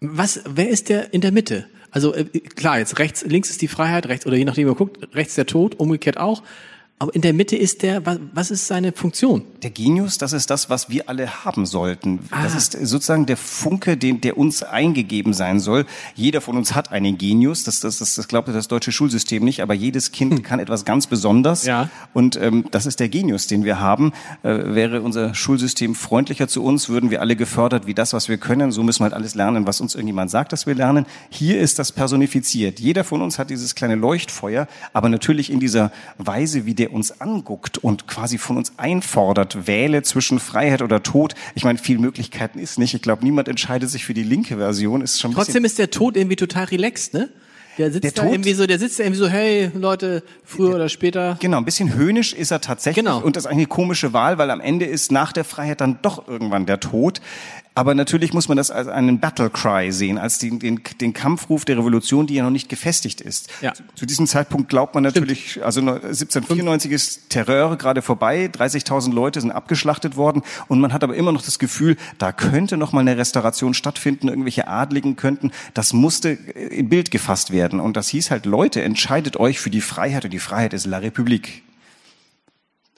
Was, 0.00 0.40
wer 0.46 0.68
ist 0.68 0.88
der 0.88 1.12
in 1.12 1.20
der 1.20 1.32
Mitte? 1.32 1.66
Also 1.90 2.14
äh, 2.14 2.24
klar, 2.24 2.78
jetzt 2.78 2.98
rechts, 2.98 3.24
links 3.24 3.50
ist 3.50 3.62
die 3.62 3.68
Freiheit, 3.68 4.06
rechts, 4.06 4.26
oder 4.26 4.36
je 4.36 4.44
nachdem, 4.44 4.66
man 4.68 4.76
guckt, 4.76 5.14
rechts 5.14 5.34
der 5.34 5.46
Tod, 5.46 5.78
umgekehrt 5.78 6.16
auch. 6.16 6.42
Aber 7.02 7.14
in 7.14 7.22
der 7.22 7.32
Mitte 7.32 7.56
ist 7.56 7.80
der, 7.80 8.02
was, 8.34 8.50
ist 8.50 8.66
seine 8.66 8.92
Funktion? 8.92 9.42
Der 9.62 9.70
Genius, 9.70 10.18
das 10.18 10.34
ist 10.34 10.50
das, 10.50 10.68
was 10.68 10.90
wir 10.90 11.08
alle 11.08 11.46
haben 11.46 11.64
sollten. 11.64 12.18
Ah. 12.30 12.42
Das 12.42 12.54
ist 12.54 12.72
sozusagen 12.72 13.24
der 13.24 13.38
Funke, 13.38 13.96
den, 13.96 14.20
der 14.20 14.36
uns 14.36 14.62
eingegeben 14.62 15.32
sein 15.32 15.60
soll. 15.60 15.86
Jeder 16.14 16.42
von 16.42 16.58
uns 16.58 16.74
hat 16.74 16.92
einen 16.92 17.16
Genius. 17.16 17.64
Das, 17.64 17.80
das, 17.80 18.00
das, 18.00 18.16
das 18.16 18.28
glaubt 18.28 18.48
das 18.48 18.68
deutsche 18.68 18.92
Schulsystem 18.92 19.42
nicht, 19.42 19.62
aber 19.62 19.72
jedes 19.72 20.12
Kind 20.12 20.44
kann 20.44 20.60
etwas 20.60 20.84
ganz 20.84 21.06
Besonderes. 21.06 21.64
Ja. 21.64 21.88
Und 22.12 22.36
ähm, 22.36 22.66
das 22.70 22.84
ist 22.84 23.00
der 23.00 23.08
Genius, 23.08 23.46
den 23.46 23.64
wir 23.64 23.80
haben. 23.80 24.12
Äh, 24.42 24.74
wäre 24.74 25.00
unser 25.00 25.32
Schulsystem 25.32 25.94
freundlicher 25.94 26.48
zu 26.48 26.62
uns, 26.62 26.90
würden 26.90 27.10
wir 27.10 27.22
alle 27.22 27.34
gefördert 27.34 27.86
wie 27.86 27.94
das, 27.94 28.12
was 28.12 28.28
wir 28.28 28.36
können. 28.36 28.72
So 28.72 28.82
müssen 28.82 29.00
wir 29.00 29.04
halt 29.04 29.14
alles 29.14 29.34
lernen, 29.34 29.66
was 29.66 29.80
uns 29.80 29.94
irgendjemand 29.94 30.30
sagt, 30.30 30.52
dass 30.52 30.66
wir 30.66 30.74
lernen. 30.74 31.06
Hier 31.30 31.60
ist 31.60 31.78
das 31.78 31.92
personifiziert. 31.92 32.78
Jeder 32.78 33.04
von 33.04 33.22
uns 33.22 33.38
hat 33.38 33.48
dieses 33.48 33.74
kleine 33.74 33.94
Leuchtfeuer, 33.94 34.68
aber 34.92 35.08
natürlich 35.08 35.50
in 35.50 35.60
dieser 35.60 35.92
Weise, 36.18 36.66
wie 36.66 36.74
der 36.74 36.89
uns 36.90 37.20
anguckt 37.20 37.78
und 37.78 38.06
quasi 38.06 38.38
von 38.38 38.56
uns 38.56 38.72
einfordert, 38.76 39.66
wähle 39.66 40.02
zwischen 40.02 40.38
Freiheit 40.40 40.82
oder 40.82 41.02
Tod. 41.02 41.34
Ich 41.54 41.64
meine, 41.64 41.78
viel 41.78 41.98
Möglichkeiten 41.98 42.58
ist 42.58 42.78
nicht. 42.78 42.94
Ich 42.94 43.02
glaube, 43.02 43.24
niemand 43.24 43.48
entscheidet 43.48 43.90
sich 43.90 44.04
für 44.04 44.14
die 44.14 44.22
linke 44.22 44.56
Version. 44.56 45.00
Ist 45.00 45.20
schon 45.20 45.32
Trotzdem 45.32 45.64
ist 45.64 45.78
der 45.78 45.90
Tod 45.90 46.16
irgendwie 46.16 46.36
total 46.36 46.64
relaxed, 46.64 47.14
ne? 47.14 47.28
Der 47.78 47.90
sitzt 47.90 48.04
Der 48.04 48.10
da 48.12 48.22
Tod? 48.22 48.32
irgendwie 48.32 48.52
so, 48.52 48.66
der 48.66 48.78
sitzt 48.78 48.98
da 48.98 49.04
irgendwie 49.04 49.20
so, 49.20 49.28
hey 49.28 49.70
Leute, 49.74 50.22
früher 50.44 50.74
oder 50.74 50.88
später. 50.88 51.38
Genau, 51.40 51.56
ein 51.56 51.64
bisschen 51.64 51.94
höhnisch 51.94 52.32
ist 52.34 52.50
er 52.50 52.60
tatsächlich. 52.60 53.04
Genau. 53.04 53.20
Und 53.20 53.36
das 53.36 53.44
ist 53.44 53.46
eigentlich 53.46 53.68
eine 53.68 53.74
komische 53.74 54.12
Wahl, 54.12 54.38
weil 54.38 54.50
am 54.50 54.60
Ende 54.60 54.84
ist 54.84 55.12
nach 55.12 55.32
der 55.32 55.44
Freiheit 55.44 55.80
dann 55.80 55.98
doch 56.02 56.28
irgendwann 56.28 56.66
der 56.66 56.80
Tod. 56.80 57.20
Aber 57.74 57.94
natürlich 57.94 58.32
muss 58.32 58.48
man 58.48 58.56
das 58.56 58.70
als 58.70 58.88
einen 58.88 59.20
Battle 59.20 59.48
Cry 59.48 59.92
sehen, 59.92 60.18
als 60.18 60.38
den, 60.38 60.58
den, 60.58 60.80
den 61.00 61.12
Kampfruf 61.12 61.64
der 61.64 61.78
Revolution, 61.78 62.26
die 62.26 62.34
ja 62.34 62.42
noch 62.42 62.50
nicht 62.50 62.68
gefestigt 62.68 63.20
ist. 63.20 63.48
Ja. 63.62 63.72
Zu, 63.74 63.84
zu 63.94 64.06
diesem 64.06 64.26
Zeitpunkt 64.26 64.68
glaubt 64.68 64.94
man 64.94 65.04
natürlich, 65.04 65.64
also 65.64 65.80
1794 65.80 66.90
ist 66.90 67.30
Terror 67.30 67.78
gerade 67.78 68.02
vorbei, 68.02 68.50
30.000 68.52 69.12
Leute 69.12 69.40
sind 69.40 69.52
abgeschlachtet 69.52 70.16
worden 70.16 70.42
und 70.66 70.80
man 70.80 70.92
hat 70.92 71.04
aber 71.04 71.14
immer 71.14 71.30
noch 71.30 71.42
das 71.42 71.60
Gefühl, 71.60 71.96
da 72.18 72.32
könnte 72.32 72.76
noch 72.76 72.92
mal 72.92 73.00
eine 73.00 73.16
Restauration 73.16 73.72
stattfinden, 73.72 74.28
irgendwelche 74.28 74.66
Adligen 74.66 75.14
könnten, 75.14 75.52
das 75.72 75.92
musste 75.92 76.30
in 76.30 76.88
Bild 76.88 77.12
gefasst 77.12 77.52
werden. 77.52 77.78
Und 77.78 77.96
das 77.96 78.08
hieß 78.08 78.32
halt, 78.32 78.46
Leute, 78.46 78.82
entscheidet 78.82 79.36
euch 79.36 79.60
für 79.60 79.70
die 79.70 79.80
Freiheit 79.80 80.24
und 80.24 80.32
die 80.32 80.40
Freiheit 80.40 80.74
ist 80.74 80.86
La 80.86 80.98
République. 80.98 81.62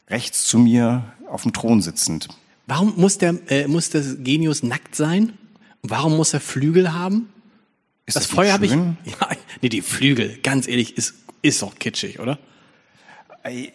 Rechts 0.08 0.44
zu 0.44 0.58
mir 0.58 1.04
auf 1.28 1.42
dem 1.42 1.52
Thron 1.52 1.82
sitzend. 1.82 2.28
Warum 2.66 2.94
muss 2.96 3.18
der, 3.18 3.38
äh, 3.48 3.66
muss 3.66 3.90
das 3.90 4.16
Genius 4.18 4.62
nackt 4.62 4.94
sein? 4.94 5.32
Warum 5.82 6.16
muss 6.16 6.32
er 6.32 6.40
Flügel 6.40 6.92
haben? 6.92 7.28
Ist 8.06 8.16
das 8.16 8.24
nicht 8.24 8.34
Feuer 8.34 8.52
habe 8.52 8.66
ich. 8.66 8.72
Ja, 8.72 9.28
nee, 9.60 9.68
die 9.68 9.82
Flügel, 9.82 10.38
ganz 10.42 10.68
ehrlich, 10.68 10.96
ist, 10.96 11.14
ist 11.42 11.62
doch 11.62 11.78
kitschig, 11.78 12.20
oder? 12.20 12.38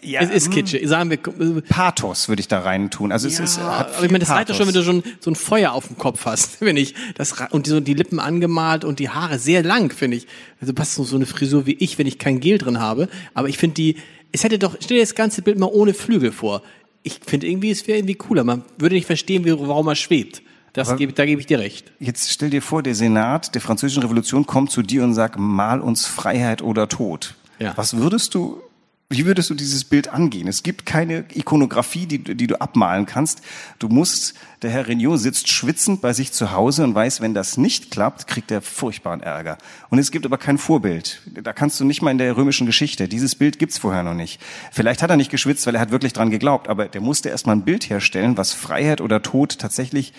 Ja, 0.02 0.22
Es 0.22 0.30
ist 0.30 0.50
mm, 0.50 0.52
kitschig. 0.52 0.88
Sagen 0.88 1.10
wir, 1.10 1.18
äh, 1.18 1.62
Pathos 1.62 2.30
würde 2.30 2.40
ich 2.40 2.48
da 2.48 2.60
rein 2.60 2.90
tun. 2.90 3.12
Also 3.12 3.28
es 3.28 3.38
ist, 3.38 3.60
hat 3.60 3.96
aber 3.96 4.06
ich 4.06 4.12
meine, 4.12 4.24
das 4.24 4.30
reicht 4.30 4.50
doch 4.50 4.56
schon, 4.56 4.68
wenn 4.68 4.74
du 4.74 4.84
schon 4.84 5.04
so 5.20 5.30
ein 5.30 5.36
Feuer 5.36 5.74
auf 5.74 5.88
dem 5.88 5.98
Kopf 5.98 6.26
hast, 6.26 6.56
finde 6.60 6.82
ich. 6.82 6.96
Das, 7.16 7.34
und 7.52 7.66
die, 7.66 7.72
so 7.72 7.82
die 7.82 7.94
Lippen 7.94 8.22
angemalt 8.22 8.86
und 8.86 9.00
die 9.00 9.10
Haare 9.10 9.40
sehr 9.40 9.64
lang, 9.64 9.92
finde 9.92 10.18
ich. 10.18 10.28
Also 10.62 10.74
passt 10.74 10.96
so 10.96 11.04
so 11.04 11.18
eine 11.18 11.26
Frisur 11.26 11.66
wie 11.66 11.74
ich, 11.74 11.98
wenn 11.98 12.08
ich 12.08 12.18
kein 12.18 12.40
Gel 12.40 12.60
drin 12.60 12.80
habe. 12.80 13.10
Aber 13.34 13.50
ich 13.50 13.58
finde 13.58 13.74
die, 13.74 13.98
es 14.32 14.46
hätte 14.46 14.58
doch, 14.58 14.78
stell 14.80 14.98
dir 14.98 15.04
das 15.04 15.16
ganze 15.16 15.42
Bild 15.42 15.60
mal 15.60 15.68
ohne 15.68 15.94
Flügel 15.94 16.32
vor. 16.32 16.62
Ich 17.08 17.22
finde 17.26 17.48
irgendwie, 17.48 17.72
es 17.72 17.88
wäre 17.88 18.00
irgendwie 18.00 18.16
cooler. 18.16 18.44
Man 18.44 18.64
würde 18.78 18.96
nicht 18.96 19.08
verstehen, 19.08 19.46
wie, 19.46 19.52
warum 19.52 19.88
er 19.88 19.96
schwebt. 19.96 20.42
Das 20.74 20.96
gebe, 20.96 21.14
da 21.14 21.26
gebe 21.26 21.42
ich 21.42 21.48
dir 21.48 21.58
recht. 21.58 21.92
Jetzt 22.00 22.32
stell 22.32 22.52
dir 22.52 22.62
vor, 22.62 22.84
der 22.84 22.94
Senat 22.94 23.56
der 23.56 23.62
französischen 23.62 24.04
Revolution 24.04 24.46
kommt 24.46 24.70
zu 24.70 24.84
dir 24.84 25.04
und 25.04 25.16
sagt, 25.16 25.40
mal 25.40 25.80
uns 25.80 26.06
Freiheit 26.06 26.62
oder 26.62 26.88
Tod. 26.88 27.34
Ja. 27.58 27.74
Was 27.76 27.98
würdest 27.98 28.36
du, 28.36 28.62
wie 29.10 29.26
würdest 29.26 29.50
du 29.50 29.54
dieses 29.54 29.86
Bild 29.86 30.10
angehen? 30.10 30.50
Es 30.50 30.64
gibt 30.64 30.86
keine 30.86 31.24
Ikonografie, 31.34 32.08
die, 32.08 32.20
die 32.20 32.46
du 32.48 32.60
abmalen 32.60 33.06
kannst. 33.06 33.42
Du 33.80 33.88
musst, 33.88 34.34
der 34.64 34.70
Herr 34.70 34.88
Regnault 34.88 35.22
sitzt 35.22 35.48
schwitzend 35.48 36.02
bei 36.02 36.12
sich 36.12 36.34
zu 36.34 36.52
Hause 36.52 36.84
und 36.84 36.94
weiß, 36.94 37.22
wenn 37.22 37.34
das 37.34 37.56
nicht 37.56 37.90
klappt, 37.90 38.28
kriegt 38.28 38.52
er 38.52 38.62
furchtbaren 38.62 39.22
Ärger. 39.22 39.60
Und 39.90 40.00
es 40.00 40.12
gibt 40.12 40.26
aber 40.26 40.38
kein 40.38 40.58
Vorbild. 40.58 41.22
Da 41.42 41.54
kannst 41.54 41.80
du 41.80 41.86
nicht 41.86 42.02
mal 42.02 42.12
in 42.12 42.18
der 42.18 42.36
römischen 42.36 42.68
Geschichte. 42.68 43.08
Dieses 43.08 43.36
Bild 43.36 43.60
gibt's 43.60 43.78
vorher 43.78 44.04
noch 44.04 44.14
nicht. 44.14 44.42
Vielleicht 44.74 45.02
hat 45.02 45.10
er 45.10 45.16
nicht 45.16 45.32
geschwitzt, 45.32 45.66
weil 45.68 45.76
er 45.76 45.82
hat 45.82 45.92
wirklich 45.92 46.12
dran 46.12 46.30
geglaubt, 46.30 46.68
aber 46.68 46.90
der 46.90 47.00
musste 47.00 47.30
erstmal 47.30 47.56
ein 47.56 47.64
Bild 47.64 47.90
herstellen, 47.90 48.36
was 48.36 48.52
Freiheit 48.52 49.00
oder 49.00 49.22
Tod 49.22 49.58
tatsächlich 49.58 50.12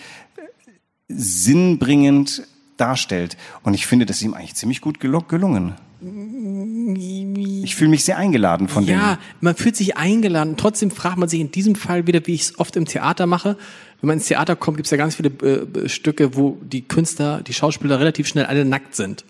sinnbringend 1.09 2.47
darstellt. 2.77 3.37
Und 3.61 3.75
ich 3.75 3.85
finde, 3.85 4.07
das 4.07 4.17
ist 4.17 4.23
ihm 4.23 4.33
eigentlich 4.33 4.55
ziemlich 4.55 4.81
gut 4.81 4.99
gelungen. 4.99 5.75
Ich 6.01 7.75
fühle 7.75 7.89
mich 7.89 8.05
sehr 8.05 8.17
eingeladen 8.17 8.69
von 8.69 8.85
dem. 8.85 8.97
Ja, 8.97 9.19
man 9.41 9.55
fühlt 9.55 9.75
sich 9.75 9.97
eingeladen. 9.97 10.55
Trotzdem 10.55 10.91
fragt 10.91 11.17
man 11.17 11.27
sich 11.27 11.41
in 11.41 11.51
diesem 11.51 11.75
Fall 11.75 12.07
wieder, 12.07 12.25
wie 12.25 12.33
ich 12.33 12.41
es 12.41 12.59
oft 12.59 12.75
im 12.77 12.85
Theater 12.85 13.25
mache. 13.25 13.57
Wenn 13.99 14.07
man 14.07 14.17
ins 14.17 14.27
Theater 14.27 14.55
kommt, 14.55 14.77
gibt 14.77 14.87
es 14.87 14.91
ja 14.91 14.97
ganz 14.97 15.15
viele 15.15 15.29
äh, 15.29 15.89
Stücke, 15.89 16.35
wo 16.37 16.57
die 16.61 16.83
Künstler, 16.83 17.41
die 17.41 17.53
Schauspieler 17.53 17.99
relativ 17.99 18.27
schnell 18.27 18.45
alle 18.45 18.63
nackt 18.63 18.95
sind. 18.95 19.25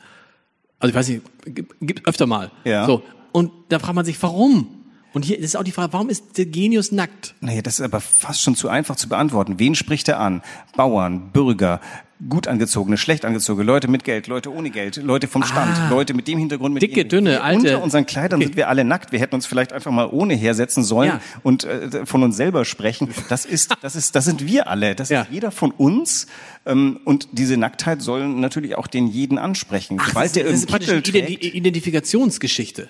Also 0.79 0.91
ich 0.91 0.95
weiß 0.95 1.09
nicht, 1.09 1.21
gibt, 1.45 1.75
gibt 1.81 2.07
öfter 2.07 2.27
mal. 2.27 2.51
Ja. 2.65 2.85
So. 2.85 3.01
Und 3.31 3.51
da 3.69 3.79
fragt 3.79 3.95
man 3.95 4.05
sich, 4.05 4.21
warum? 4.21 4.67
Und 5.13 5.25
hier 5.25 5.39
ist 5.39 5.55
auch 5.57 5.63
die 5.63 5.71
Frage, 5.71 5.93
warum 5.93 6.09
ist 6.09 6.37
der 6.37 6.45
Genius 6.45 6.91
nackt? 6.91 7.33
Naja, 7.41 7.61
das 7.61 7.79
ist 7.79 7.81
aber 7.85 7.99
fast 7.99 8.41
schon 8.41 8.55
zu 8.55 8.69
einfach 8.69 8.95
zu 8.95 9.09
beantworten. 9.09 9.55
Wen 9.57 9.73
spricht 9.75 10.07
er 10.07 10.19
an? 10.19 10.41
Bauern, 10.75 11.31
Bürger, 11.31 11.81
gut 12.29 12.47
angezogene, 12.47 12.97
schlecht 12.97 13.23
angezogene, 13.25 13.65
Leute 13.65 13.87
mit 13.87 14.03
Geld, 14.03 14.27
Leute 14.27 14.53
ohne 14.53 14.69
Geld, 14.69 14.97
Leute 14.97 15.27
vom 15.27 15.41
Stand, 15.43 15.89
Leute 15.89 16.13
mit 16.13 16.27
dem 16.27 16.37
Hintergrund, 16.37 16.73
mit 16.73 16.83
Ah. 16.83 16.85
Dicke, 16.85 17.05
dem- 17.05 17.09
dünne, 17.09 17.29
wir 17.31 17.43
alte. 17.43 17.59
Unter 17.59 17.81
unseren 17.83 18.05
Kleidern 18.05 18.37
Okay. 18.39 18.47
sind 18.47 18.57
wir 18.57 18.67
alle 18.69 18.83
nackt. 18.83 19.11
Wir 19.11 19.19
hätten 19.19 19.33
uns 19.35 19.45
vielleicht 19.47 19.73
einfach 19.73 19.89
mal 19.91 20.07
ohne 20.11 20.35
hersetzen 20.35 20.83
sollen 20.83 21.09
Ja. 21.09 21.21
und 21.43 21.63
äh, 21.63 22.05
von 22.05 22.21
uns 22.21 22.35
selber 22.37 22.65
sprechen. 22.65 23.09
Das 23.29 23.45
ist, 23.45 23.73
das 23.81 23.95
ist, 23.95 24.15
das 24.15 24.25
sind 24.25 24.45
wir 24.45 24.67
alle. 24.67 24.93
Das 24.95 25.09
Ja. 25.09 25.21
ist 25.21 25.31
jeder 25.31 25.49
von 25.51 25.71
uns. 25.71 26.27
Ähm, 26.65 26.99
und 27.05 27.29
diese 27.31 27.57
Nacktheit 27.57 28.01
soll 28.01 28.27
natürlich 28.27 28.75
auch 28.75 28.87
den 28.87 29.07
jeden 29.07 29.37
ansprechen. 29.39 29.97
Sobald 30.05 30.35
der 30.35 30.43
das 30.43 30.53
ist 30.53 30.67
praktisch 30.67 30.89
Kittel 30.89 31.01
trägt, 31.23 31.29
Identi 31.43 31.57
Identifikationsgeschichte. 31.57 32.89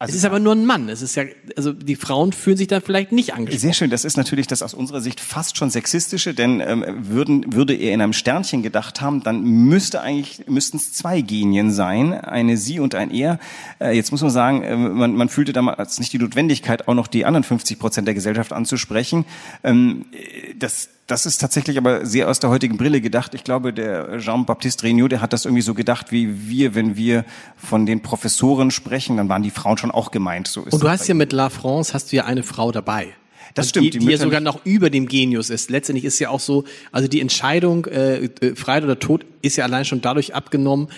Also 0.00 0.12
es 0.12 0.18
ist 0.18 0.24
aber 0.24 0.38
nur 0.38 0.54
ein 0.54 0.64
Mann. 0.64 0.88
Es 0.88 1.02
ist 1.02 1.16
ja, 1.16 1.24
also 1.56 1.72
die 1.72 1.96
Frauen 1.96 2.32
fühlen 2.32 2.56
sich 2.56 2.68
da 2.68 2.80
vielleicht 2.80 3.10
nicht 3.10 3.34
angesprochen. 3.34 3.60
Sehr 3.60 3.72
schön. 3.72 3.90
Das 3.90 4.04
ist 4.04 4.16
natürlich 4.16 4.46
das 4.46 4.62
aus 4.62 4.72
unserer 4.72 5.00
Sicht 5.00 5.18
fast 5.18 5.56
schon 5.56 5.70
sexistische, 5.70 6.34
denn 6.34 6.60
ähm, 6.60 6.84
würden, 7.08 7.52
würde 7.52 7.74
er 7.74 7.94
in 7.94 8.00
einem 8.00 8.12
Sternchen 8.12 8.62
gedacht 8.62 9.00
haben, 9.00 9.24
dann 9.24 9.42
müsste 9.42 10.00
eigentlich 10.00 10.46
müssten 10.46 10.76
es 10.76 10.92
zwei 10.92 11.20
Genien 11.20 11.72
sein, 11.72 12.12
eine 12.12 12.56
sie 12.56 12.78
und 12.78 12.94
ein 12.94 13.10
er. 13.10 13.40
Äh, 13.80 13.96
jetzt 13.96 14.12
muss 14.12 14.22
man 14.22 14.30
sagen, 14.30 14.62
äh, 14.62 14.76
man, 14.76 15.16
man 15.16 15.28
fühlte 15.28 15.52
damals 15.52 15.98
nicht 15.98 16.12
die 16.12 16.18
Notwendigkeit, 16.18 16.86
auch 16.86 16.94
noch 16.94 17.08
die 17.08 17.24
anderen 17.24 17.42
50 17.42 17.80
Prozent 17.80 18.06
der 18.06 18.14
Gesellschaft 18.14 18.52
anzusprechen. 18.52 19.24
Ähm, 19.64 20.04
äh, 20.12 20.54
das 20.54 20.90
das 21.08 21.24
ist 21.24 21.38
tatsächlich 21.38 21.78
aber 21.78 22.04
sehr 22.06 22.28
aus 22.28 22.38
der 22.38 22.50
heutigen 22.50 22.76
Brille 22.76 23.00
gedacht. 23.00 23.34
Ich 23.34 23.42
glaube, 23.42 23.72
der 23.72 24.18
Jean-Baptiste 24.18 24.84
Regnault, 24.84 25.10
der 25.10 25.22
hat 25.22 25.32
das 25.32 25.46
irgendwie 25.46 25.62
so 25.62 25.72
gedacht, 25.72 26.12
wie 26.12 26.48
wir, 26.48 26.74
wenn 26.74 26.96
wir 26.96 27.24
von 27.56 27.86
den 27.86 28.02
Professoren 28.02 28.70
sprechen, 28.70 29.16
dann 29.16 29.28
waren 29.30 29.42
die 29.42 29.50
Frauen 29.50 29.78
schon 29.78 29.90
auch 29.90 30.10
gemeint. 30.10 30.48
So 30.48 30.64
ist 30.64 30.74
Und 30.74 30.82
du 30.82 30.88
hast 30.88 31.08
ja 31.08 31.14
mit 31.14 31.32
La 31.32 31.48
France 31.48 31.94
hast 31.94 32.12
du 32.12 32.16
ja 32.16 32.26
eine 32.26 32.42
Frau 32.42 32.72
dabei. 32.72 33.14
Das 33.54 33.70
stimmt, 33.70 33.86
Die, 33.86 33.90
die 33.90 33.98
die, 34.00 34.12
ja 34.12 34.18
sogar 34.18 34.40
noch 34.40 34.66
über 34.66 34.90
dem 34.90 35.08
Genius 35.08 35.48
ist. 35.48 35.70
Letztendlich 35.70 36.04
ist 36.04 36.18
ja 36.18 36.28
auch 36.28 36.40
so, 36.40 36.64
also 36.92 37.08
die 37.08 37.22
Entscheidung, 37.22 37.86
äh, 37.86 38.24
äh, 38.26 38.54
Freiheit 38.54 38.84
oder 38.84 38.98
Tod, 38.98 39.24
ist 39.40 39.56
ja 39.56 39.64
allein 39.64 39.86
schon 39.86 40.02
dadurch 40.02 40.34
abgenommen, 40.34 40.88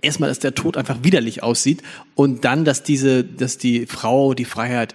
erstmal, 0.00 0.28
dass 0.28 0.38
der 0.38 0.54
Tod 0.54 0.76
einfach 0.76 0.98
widerlich 1.02 1.42
aussieht 1.42 1.82
und 2.14 2.44
dann, 2.44 2.64
dass 2.64 2.84
diese, 2.84 3.24
dass 3.24 3.58
die 3.58 3.86
Frau 3.86 4.34
die 4.34 4.44
Freiheit, 4.44 4.94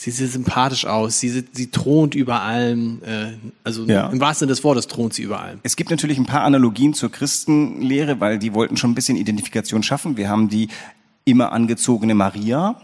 sie 0.00 0.12
sieht 0.12 0.30
sympathisch 0.30 0.86
aus, 0.86 1.18
sie, 1.18 1.44
sie 1.52 1.70
thront 1.72 2.14
über 2.14 2.40
allem, 2.42 3.02
äh, 3.04 3.32
also 3.64 3.84
Ja. 3.84 4.08
im 4.10 4.20
wahrsten 4.20 4.46
Sinne 4.46 4.52
des 4.52 4.62
Wortes 4.62 4.86
thront 4.86 5.12
sie 5.12 5.22
über 5.22 5.40
allem. 5.40 5.58
Es 5.64 5.74
gibt 5.74 5.90
natürlich 5.90 6.18
ein 6.18 6.24
paar 6.26 6.42
Analogien 6.44 6.94
zur 6.94 7.10
Christenlehre, 7.10 8.20
weil 8.20 8.38
die 8.38 8.54
wollten 8.54 8.76
schon 8.76 8.92
ein 8.92 8.94
bisschen 8.94 9.16
Identifikation 9.16 9.82
schaffen. 9.82 10.16
Wir 10.16 10.28
haben 10.28 10.48
die 10.48 10.68
immer 11.24 11.50
angezogene 11.52 12.14
Maria, 12.14 12.80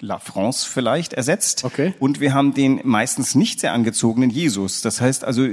La 0.00 0.18
France 0.20 0.68
vielleicht 0.68 1.12
ersetzt. 1.12 1.64
Okay. 1.64 1.92
Und 1.98 2.20
wir 2.20 2.32
haben 2.32 2.54
den 2.54 2.80
meistens 2.84 3.34
nicht 3.34 3.58
sehr 3.58 3.72
angezogenen 3.72 4.30
Jesus. 4.30 4.80
Das 4.80 5.00
heißt 5.00 5.24
also, 5.24 5.44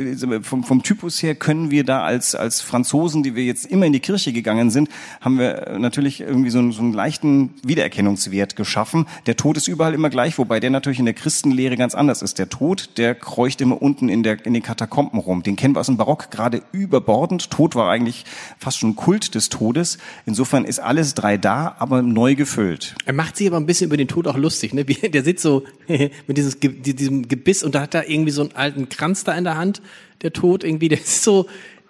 vom, 0.43 0.63
vom 0.63 0.83
Typus 0.83 1.23
her 1.23 1.33
können 1.33 1.71
wir 1.71 1.83
da 1.83 2.03
als, 2.03 2.35
als 2.35 2.61
Franzosen, 2.61 3.23
die 3.23 3.33
wir 3.35 3.43
jetzt 3.43 3.65
immer 3.65 3.87
in 3.87 3.93
die 3.93 3.99
Kirche 3.99 4.33
gegangen 4.33 4.69
sind, 4.69 4.89
haben 5.19 5.39
wir 5.39 5.77
natürlich 5.79 6.21
irgendwie 6.21 6.51
so 6.51 6.59
einen, 6.59 6.71
so 6.71 6.81
einen 6.81 6.93
leichten 6.93 7.55
Wiedererkennungswert 7.63 8.55
geschaffen. 8.55 9.07
Der 9.25 9.35
Tod 9.35 9.57
ist 9.57 9.67
überall 9.67 9.95
immer 9.95 10.11
gleich, 10.11 10.37
wobei 10.37 10.59
der 10.59 10.69
natürlich 10.69 10.99
in 10.99 11.05
der 11.05 11.15
Christenlehre 11.15 11.75
ganz 11.75 11.95
anders 11.95 12.21
ist. 12.21 12.37
Der 12.37 12.47
Tod, 12.47 12.97
der 12.97 13.15
kreucht 13.15 13.61
immer 13.61 13.81
unten 13.81 14.09
in, 14.09 14.21
der, 14.21 14.45
in 14.45 14.53
den 14.53 14.61
Katakomben 14.61 15.19
rum. 15.19 15.41
Den 15.41 15.55
kennen 15.55 15.75
wir 15.75 15.79
aus 15.79 15.87
dem 15.87 15.97
Barock 15.97 16.29
gerade 16.29 16.61
überbordend. 16.71 17.49
Tod 17.49 17.73
war 17.73 17.89
eigentlich 17.89 18.25
fast 18.59 18.77
schon 18.77 18.91
ein 18.91 18.95
Kult 18.95 19.33
des 19.33 19.49
Todes. 19.49 19.97
Insofern 20.27 20.65
ist 20.65 20.79
alles 20.79 21.15
drei 21.15 21.37
da, 21.37 21.75
aber 21.79 22.03
neu 22.03 22.35
gefüllt. 22.35 22.95
Er 23.05 23.13
macht 23.13 23.37
sich 23.37 23.47
aber 23.47 23.57
ein 23.57 23.65
bisschen 23.65 23.87
über 23.87 23.97
den 23.97 24.07
Tod 24.07 24.27
auch 24.27 24.34
lustig, 24.37 24.73
ne? 24.73 24.85
Der 24.85 25.23
sitzt 25.23 25.43
so 25.43 25.63
mit 25.87 26.37
dieses, 26.37 26.59
diesem 26.59 27.27
Gebiss 27.27 27.63
und 27.63 27.75
da 27.75 27.81
hat 27.81 27.93
er 27.95 28.09
irgendwie 28.09 28.31
so 28.31 28.41
einen 28.41 28.51
alten 28.53 28.89
Kranz 28.89 29.23
da 29.23 29.33
in 29.33 29.43
der 29.43 29.57
Hand, 29.57 29.81
der 30.21 30.33
Tod 30.33 30.63
irgendwie, 30.63 30.89
der 30.89 30.99
ist 30.99 31.23
so, 31.23 31.47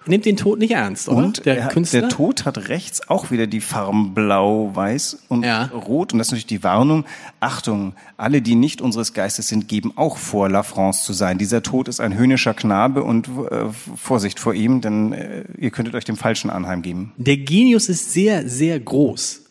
nimmt 0.08 0.26
den 0.26 0.38
Tod 0.38 0.60
nicht 0.60 0.72
ernst, 0.72 1.10
oder? 1.10 1.18
Und 1.18 1.46
der, 1.46 1.68
der 1.74 2.10
Tod 2.10 2.46
hat 2.46 2.70
rechts 2.70 3.10
auch 3.10 3.32
wieder 3.32 3.48
die 3.48 3.62
Farben 3.62 4.14
blau, 4.14 4.72
weiß 4.74 5.26
und 5.30 5.44
Ja. 5.44 5.66
rot. 5.66 6.14
Und 6.14 6.20
das 6.20 6.28
ist 6.28 6.32
natürlich 6.32 6.46
die 6.46 6.64
Warnung. 6.64 7.06
Achtung, 7.40 7.94
alle, 8.18 8.42
die 8.42 8.56
nicht 8.56 8.82
unseres 8.82 9.14
Geistes 9.14 9.48
sind, 9.48 9.68
geben 9.68 9.94
auch 9.96 10.18
vor, 10.18 10.50
La 10.50 10.64
France 10.64 11.04
zu 11.06 11.14
sein. 11.14 11.38
Dieser 11.38 11.64
Tod 11.64 11.88
ist 11.88 12.00
ein 12.00 12.16
höhnischer 12.16 12.54
Knabe 12.54 13.04
und 13.04 13.28
äh, 13.28 13.66
Vorsicht 13.96 14.40
vor 14.40 14.54
ihm, 14.54 14.82
denn 14.82 15.14
äh, 15.14 15.44
ihr 15.58 15.72
könntet 15.72 15.96
euch 15.96 16.06
dem 16.06 16.18
Falschen 16.18 16.50
anheimgeben. 16.50 17.12
Der 17.18 17.38
Genius 17.38 17.90
ist 17.90 18.14
sehr, 18.14 18.48
sehr 18.48 18.80
groß. 18.80 19.42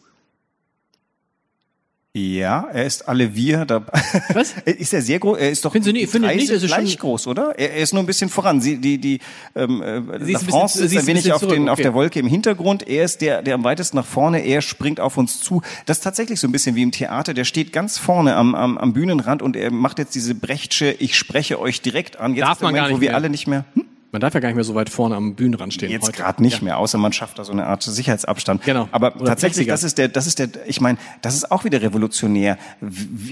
Ja, 2.16 2.68
er 2.72 2.84
ist 2.86 3.08
alle 3.08 3.34
wir 3.34 3.64
dabei. 3.64 4.00
Was? 4.34 4.54
ist 4.66 4.94
er 4.94 5.02
sehr 5.02 5.18
groß? 5.18 5.36
Er 5.36 5.50
ist 5.50 5.64
doch 5.64 5.72
du 5.72 5.78
nicht- 5.80 6.08
findest 6.08 6.14
du 6.14 6.20
nicht, 6.20 6.48
ist 6.48 6.66
gleich 6.68 6.96
groß, 6.96 7.26
oder? 7.26 7.58
Er, 7.58 7.72
er 7.72 7.82
ist 7.82 7.92
nur 7.92 8.04
ein 8.04 8.06
bisschen 8.06 8.30
voran. 8.30 8.60
Sie, 8.60 8.76
die, 8.76 8.98
die, 8.98 9.18
ähm, 9.56 9.82
äh, 9.82 10.00
Sie 10.24 10.32
La 10.32 10.38
bisschen- 10.38 10.48
France 10.48 10.78
sie 10.78 10.94
ist 10.94 11.02
ein 11.02 11.06
wenig 11.08 11.24
bisschen 11.24 11.32
auf, 11.32 11.44
den, 11.48 11.68
auf 11.68 11.72
okay. 11.72 11.82
der 11.82 11.94
Wolke 11.94 12.20
im 12.20 12.28
Hintergrund. 12.28 12.86
Er 12.86 13.04
ist 13.04 13.20
der, 13.20 13.42
der 13.42 13.56
am 13.56 13.64
weitesten 13.64 13.96
nach 13.96 14.06
vorne. 14.06 14.38
Er 14.46 14.62
springt 14.62 15.00
auf 15.00 15.16
uns 15.16 15.40
zu. 15.40 15.60
Das 15.86 15.98
ist 15.98 16.04
tatsächlich 16.04 16.38
so 16.38 16.46
ein 16.46 16.52
bisschen 16.52 16.76
wie 16.76 16.82
im 16.84 16.92
Theater. 16.92 17.34
Der 17.34 17.42
steht 17.42 17.72
ganz 17.72 17.98
vorne 17.98 18.36
am, 18.36 18.54
am, 18.54 18.78
am 18.78 18.92
Bühnenrand 18.92 19.42
und 19.42 19.56
er 19.56 19.72
macht 19.72 19.98
jetzt 19.98 20.14
diese 20.14 20.36
Brechtsche, 20.36 20.92
ich 21.00 21.18
spreche 21.18 21.58
euch 21.58 21.80
direkt 21.82 22.20
an. 22.20 22.36
Jetzt 22.36 22.42
Darf 22.42 22.52
ist 22.52 22.60
der 22.60 22.66
man 22.68 22.74
gar 22.76 22.82
Moment, 22.82 22.92
wo 22.92 22.98
nicht 22.98 23.00
wir 23.02 23.08
mehr. 23.08 23.16
alle 23.16 23.28
nicht 23.28 23.46
mehr, 23.48 23.64
hm? 23.74 23.86
Man 24.14 24.20
darf 24.20 24.32
ja 24.32 24.38
gar 24.38 24.48
nicht 24.48 24.54
mehr 24.54 24.62
so 24.62 24.76
weit 24.76 24.90
vorne 24.90 25.16
am 25.16 25.34
Bühnenrand 25.34 25.74
stehen. 25.74 25.90
Jetzt 25.90 26.12
gerade 26.12 26.40
nicht 26.40 26.62
mehr, 26.62 26.78
außer 26.78 26.98
man 26.98 27.12
schafft 27.12 27.36
da 27.40 27.44
so 27.44 27.50
eine 27.50 27.66
Art 27.66 27.82
Sicherheitsabstand. 27.82 28.62
Genau. 28.62 28.88
Aber 28.92 29.16
Oder 29.16 29.24
tatsächlich, 29.24 29.66
das 29.66 29.82
ist 29.82 29.98
der, 29.98 30.06
das 30.06 30.28
ist 30.28 30.38
der, 30.38 30.48
ich 30.66 30.80
meine, 30.80 30.98
das 31.20 31.34
ist 31.34 31.50
auch 31.50 31.64
wieder 31.64 31.82
revolutionär. 31.82 32.56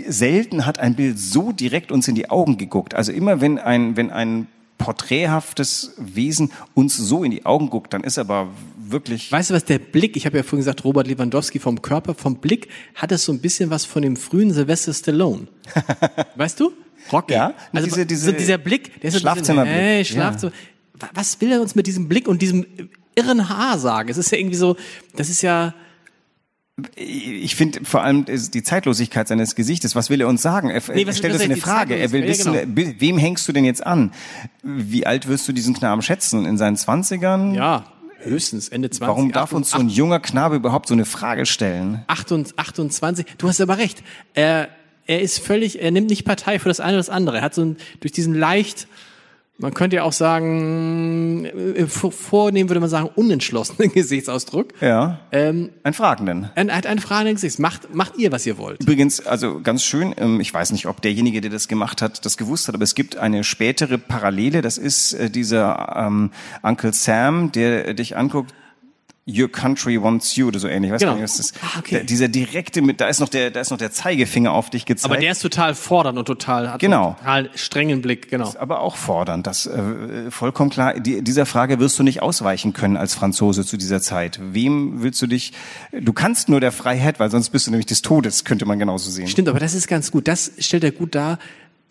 Selten 0.09 0.67
hat 0.67 0.81
ein 0.81 0.97
Bild 0.97 1.21
so 1.21 1.53
direkt 1.53 1.93
uns 1.93 2.09
in 2.09 2.17
die 2.17 2.31
Augen 2.31 2.59
geguckt. 2.59 2.95
Also 2.95 3.13
immer 3.13 3.41
wenn 3.41 3.61
ein, 3.61 3.97
wenn 3.97 4.11
ein 4.11 4.49
porträthaftes 4.79 5.95
Wesen 5.99 6.51
uns 6.75 6.97
so 6.97 7.23
in 7.23 7.31
die 7.31 7.47
Augen 7.47 7.71
guckt, 7.71 7.93
dann 7.95 8.03
ist 8.03 8.19
aber 8.19 8.49
wirklich. 8.85 9.31
Weißt 9.31 9.51
du 9.51 9.55
was, 9.55 9.65
der 9.65 9.79
Blick, 9.79 10.17
ich 10.17 10.27
habe 10.27 10.37
ja 10.39 10.43
vorhin 10.43 10.59
gesagt, 10.61 10.85
Robert 10.85 11.07
Lewandowski 11.07 11.59
vom 11.61 11.81
Körper, 11.83 12.15
vom 12.15 12.37
Blick 12.39 12.69
hat 12.97 13.13
es 13.13 13.25
so 13.25 13.33
ein 13.33 13.39
bisschen 13.41 13.71
was 13.71 13.85
von 13.85 14.03
dem 14.03 14.17
frühen 14.17 14.53
Sylvester 14.53 14.93
Stallone. 14.93 15.47
weißt 16.37 16.59
du? 16.59 16.73
Rocky. 17.13 17.35
Ja, 17.35 17.53
also 17.73 17.87
diese- 17.87 18.07
diese 18.07 18.27
so 18.27 18.33
dieser 18.33 18.59
Blick, 18.59 19.01
der 19.01 19.09
ist 19.09 19.21
Schlafzimmerblick, 19.21 19.75
Hey, 19.75 19.99
ja. 19.99 20.05
Schlafzimmer. 20.05 20.53
Wa- 20.53 20.57
Was 21.15 21.41
will 21.41 21.53
er 21.53 21.61
uns 21.61 21.75
mit 21.75 21.87
diesem 21.87 22.09
Blick 22.09 22.29
und 22.29 22.43
diesem 22.43 22.67
irren 23.15 23.49
Haar 23.49 23.79
sagen? 23.79 24.09
Es 24.09 24.17
ist 24.19 24.31
ja 24.33 24.39
irgendwie 24.39 24.57
so, 24.57 24.77
das 25.17 25.29
ist 25.29 25.43
ja, 25.43 25.75
Ich 26.97 27.55
finde 27.55 27.85
vor 27.85 28.03
allem 28.03 28.25
die 28.25 28.63
Zeitlosigkeit 28.63 29.29
seines 29.29 29.55
Gesichtes. 29.55 29.95
Was 29.95 30.09
will 30.09 30.21
er 30.23 30.29
uns 30.29 30.41
sagen? 30.41 30.71
Er, 30.71 30.83
Nee, 30.95 31.07
was- 31.07 31.19
stellt 31.19 31.35
uns 31.35 31.43
eine 31.43 31.57
Frage. 31.57 31.97
Er 31.97 32.11
will 32.13 32.27
wissen, 32.27 32.55
ja, 32.55 32.63
be- 32.65 32.95
wem 32.99 33.19
hängst 33.19 33.47
du 33.47 33.53
denn 33.53 33.65
jetzt 33.65 33.87
an? 33.87 34.11
Wie 34.63 35.07
alt 35.07 35.29
wirst 35.29 35.47
du 35.47 35.53
diesen 35.53 35.75
Knaben 35.75 36.01
schätzen? 36.03 36.47
In 36.47 36.57
seinen 36.57 36.77
Zwanzigern? 36.77 37.55
ja, 37.55 37.85
höchstens 38.21 38.69
Ende 38.71 38.89
20. 38.89 39.07
Warum 39.07 39.33
darf 39.33 39.53
uns 39.53 39.71
so 39.71 39.79
ein 39.79 39.89
junger 39.91 40.21
Knabe 40.21 40.57
überhaupt 40.57 40.89
so 40.89 40.95
eine 40.95 41.05
Frage 41.05 41.45
stellen? 41.45 42.03
28, 42.07 42.59
28, 42.59 43.27
du 43.37 43.49
hast 43.49 43.61
aber 43.61 43.77
recht. 43.79 44.03
Er, 44.35 44.69
er 45.07 45.21
ist 45.21 45.41
völlig, 45.41 45.83
er 45.83 45.91
nimmt 45.91 46.09
nicht 46.09 46.25
Partei 46.25 46.59
für 46.59 46.69
das 46.69 46.81
eine 46.81 46.93
oder 46.93 46.99
das 46.99 47.11
andere. 47.11 47.39
Er 47.39 47.43
hat 47.43 47.55
so 47.55 47.63
ein, 47.65 47.77
durch 48.01 48.13
diesen 48.13 48.35
leicht, 48.35 48.87
man 49.63 49.73
könnte 49.75 49.97
ja 49.97 50.03
auch 50.03 50.13
sagen, 50.13 51.45
äh, 51.47 51.87
vor- 51.87 52.13
vornehmen 52.13 52.69
würde 52.69 52.81
man 52.81 52.89
sagen, 52.91 53.09
unentschlossenen 53.15 53.93
Gesichtsausdruck. 53.95 54.69
Ja. 54.81 55.21
Ähm, 55.33 55.71
Ein 55.83 55.95
Fragenden. 55.95 56.51
er 56.55 56.77
hat 56.77 56.87
eine 56.87 57.01
Frage 57.01 57.29
im 57.31 57.37
Gesicht. 57.37 57.59
Macht, 57.59 57.95
macht 57.95 58.17
ihr, 58.19 58.33
was 58.33 58.45
ihr 58.47 58.59
wollt. 58.59 58.83
Übrigens, 58.83 59.25
also 59.27 59.61
ganz 59.63 59.83
schön, 59.85 60.15
ähm, 60.19 60.41
ich 60.41 60.53
weiß 60.53 60.73
nicht, 60.73 60.87
ob 60.87 61.01
derjenige, 61.01 61.41
der 61.41 61.51
das 61.51 61.69
gemacht 61.69 62.03
hat, 62.03 62.25
das 62.25 62.37
gewusst 62.37 62.69
hat, 62.69 62.75
aber 62.75 62.85
es 62.85 62.95
gibt 62.95 63.17
eine 63.17 63.45
spätere 63.45 63.99
Parallele, 63.99 64.63
das 64.63 64.79
ist 64.79 65.15
äh, 65.15 65.31
dieser 65.31 65.95
ähm, 65.97 66.31
Uncle 66.63 66.93
Sam, 66.93 67.53
der 67.53 67.95
dich 67.95 68.17
anguckt, 68.17 68.53
Your 69.25 69.49
country 69.51 70.03
wants 70.03 70.35
you 70.35 70.49
oder 70.49 70.59
so 70.59 70.67
ähnlich. 70.67 70.91
Weißt 70.91 71.03
Genau. 71.05 71.15
du, 71.15 71.23
was 71.23 71.37
das 71.37 71.47
ist? 71.53 71.59
Ah, 71.63 71.79
okay. 71.79 71.95
der, 71.99 72.05
dieser 72.05 72.27
direkte, 72.27 72.83
mit, 72.83 73.01
da 73.01 73.07
ist 73.07 73.21
noch 73.21 73.29
der, 73.29 73.53
da 73.53 73.61
ist 73.61 73.71
noch 73.71 73.79
der 73.79 73.93
Zeigefinger 73.93 74.51
auf 74.53 74.69
dich 74.69 74.85
gezeigt. 74.85 75.05
Aber 75.13 75.21
der 75.21 75.31
ist 75.31 75.39
total 75.41 75.77
fordernd 75.77 76.19
und 76.19 76.25
total, 76.25 76.73
hat 76.73 76.81
Genau. 76.81 77.15
total 77.21 77.49
strengen 77.55 78.03
Blick, 78.03 78.31
genau. 78.31 78.53
aber 78.59 78.81
auch 78.81 78.97
fordernd. 78.97 79.47
Das 79.47 79.67
äh, 79.67 80.29
vollkommen 80.33 80.71
klar. 80.71 80.99
Die, 80.99 81.23
dieser 81.23 81.47
Frage 81.47 81.79
wirst 81.79 81.97
du 82.01 82.03
nicht 82.03 82.21
ausweichen 82.21 82.73
können 82.73 82.97
als 82.97 83.15
Franzose 83.15 83.65
zu 83.65 83.77
dieser 83.77 84.01
Zeit. 84.03 84.41
Wem 84.43 85.03
willst 85.05 85.23
du 85.23 85.29
dich? 85.29 85.53
Du 85.93 86.13
kannst 86.13 86.49
nur 86.49 86.59
der 86.59 86.73
Freiheit, 86.73 87.21
weil 87.21 87.31
sonst 87.31 87.51
bist 87.51 87.69
du 87.69 87.71
nämlich 87.71 87.87
des 87.87 88.03
Todes. 88.03 88.45
Könnte 88.45 88.67
man 88.67 88.81
genauso 88.81 89.09
sehen. 89.09 89.29
Stimmt, 89.29 89.49
aber 89.49 89.61
das 89.61 89.75
ist 89.75 89.87
ganz 89.87 90.11
gut. 90.11 90.27
Das 90.27 90.51
stellt 90.59 90.83
er 90.83 90.91
gut 90.91 91.15
dar. 91.15 91.39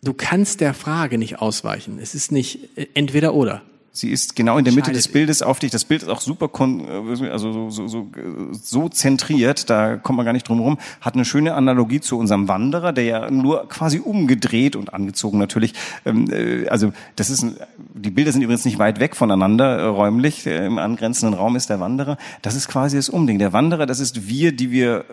Du 0.03 0.13
kannst 0.13 0.59
der 0.59 0.73
Frage 0.73 1.17
nicht 1.17 1.39
ausweichen. 1.39 1.97
Es 2.01 2.13
ist 2.13 2.33
nicht 2.33 2.77
äh, 2.77 2.88
entweder 2.93 3.33
oder. 3.35 3.61
Sie 3.93 4.10
ist 4.10 4.38
genau 4.38 4.57
in 4.57 4.63
der 4.63 4.74
Mitte 4.74 4.93
des 4.93 5.10
Bildes 5.10 5.41
auf 5.41 5.60
dich. 5.60 5.69
Das 5.69 5.83
Bild 5.83 6.01
ist 6.01 6.07
auch 6.07 6.21
super, 6.21 6.48
kon 6.48 6.88
also 7.29 7.69
so, 7.69 7.88
so, 7.88 8.07
so, 8.51 8.88
zentriert, 8.88 9.69
da 9.69 9.98
kommt 9.98 10.15
man 10.15 10.25
gar 10.25 10.31
nicht 10.31 10.48
drum 10.48 10.62
rum. 10.62 10.77
Hat 11.01 11.15
eine 11.15 11.25
schöne 11.25 11.55
Analogie 11.55 12.00
zu 12.00 12.17
unserem 12.17 12.48
Wanderer, 12.48 12.93
der 12.93 13.03
ja 13.03 13.29
nur 13.29 13.67
quasi 13.67 14.00
umgedreht 14.00 14.77
und 14.77 14.93
angezogen 14.93 15.38
natürlich. 15.39 15.74
Ähm, 16.05 16.31
äh, 16.31 16.69
also 16.69 16.93
das 17.17 17.29
ist, 17.29 17.43
ein, 17.43 17.57
die 17.93 18.12
Bilder 18.12 18.31
sind 18.31 18.41
übrigens 18.43 18.63
nicht 18.63 18.79
weit 18.79 19.01
weg 19.01 19.13
voneinander 19.13 19.79
äh, 19.79 19.83
räumlich. 19.83 20.48
Äh, 20.48 20.66
Im 20.66 20.77
angrenzenden 20.77 21.37
Raum 21.37 21.57
ist 21.57 21.70
der 21.70 21.81
Wanderer. 21.81 22.18
Das 22.42 22.55
ist 22.55 22.70
quasi 22.70 22.96
das 22.96 23.09
Umding. 23.09 23.39
Der 23.39 23.51
Wanderer, 23.51 23.85
das 23.85 24.00
ist 24.00 24.25
wir, 24.25 24.53
die 24.53 24.72
wir 24.72 25.03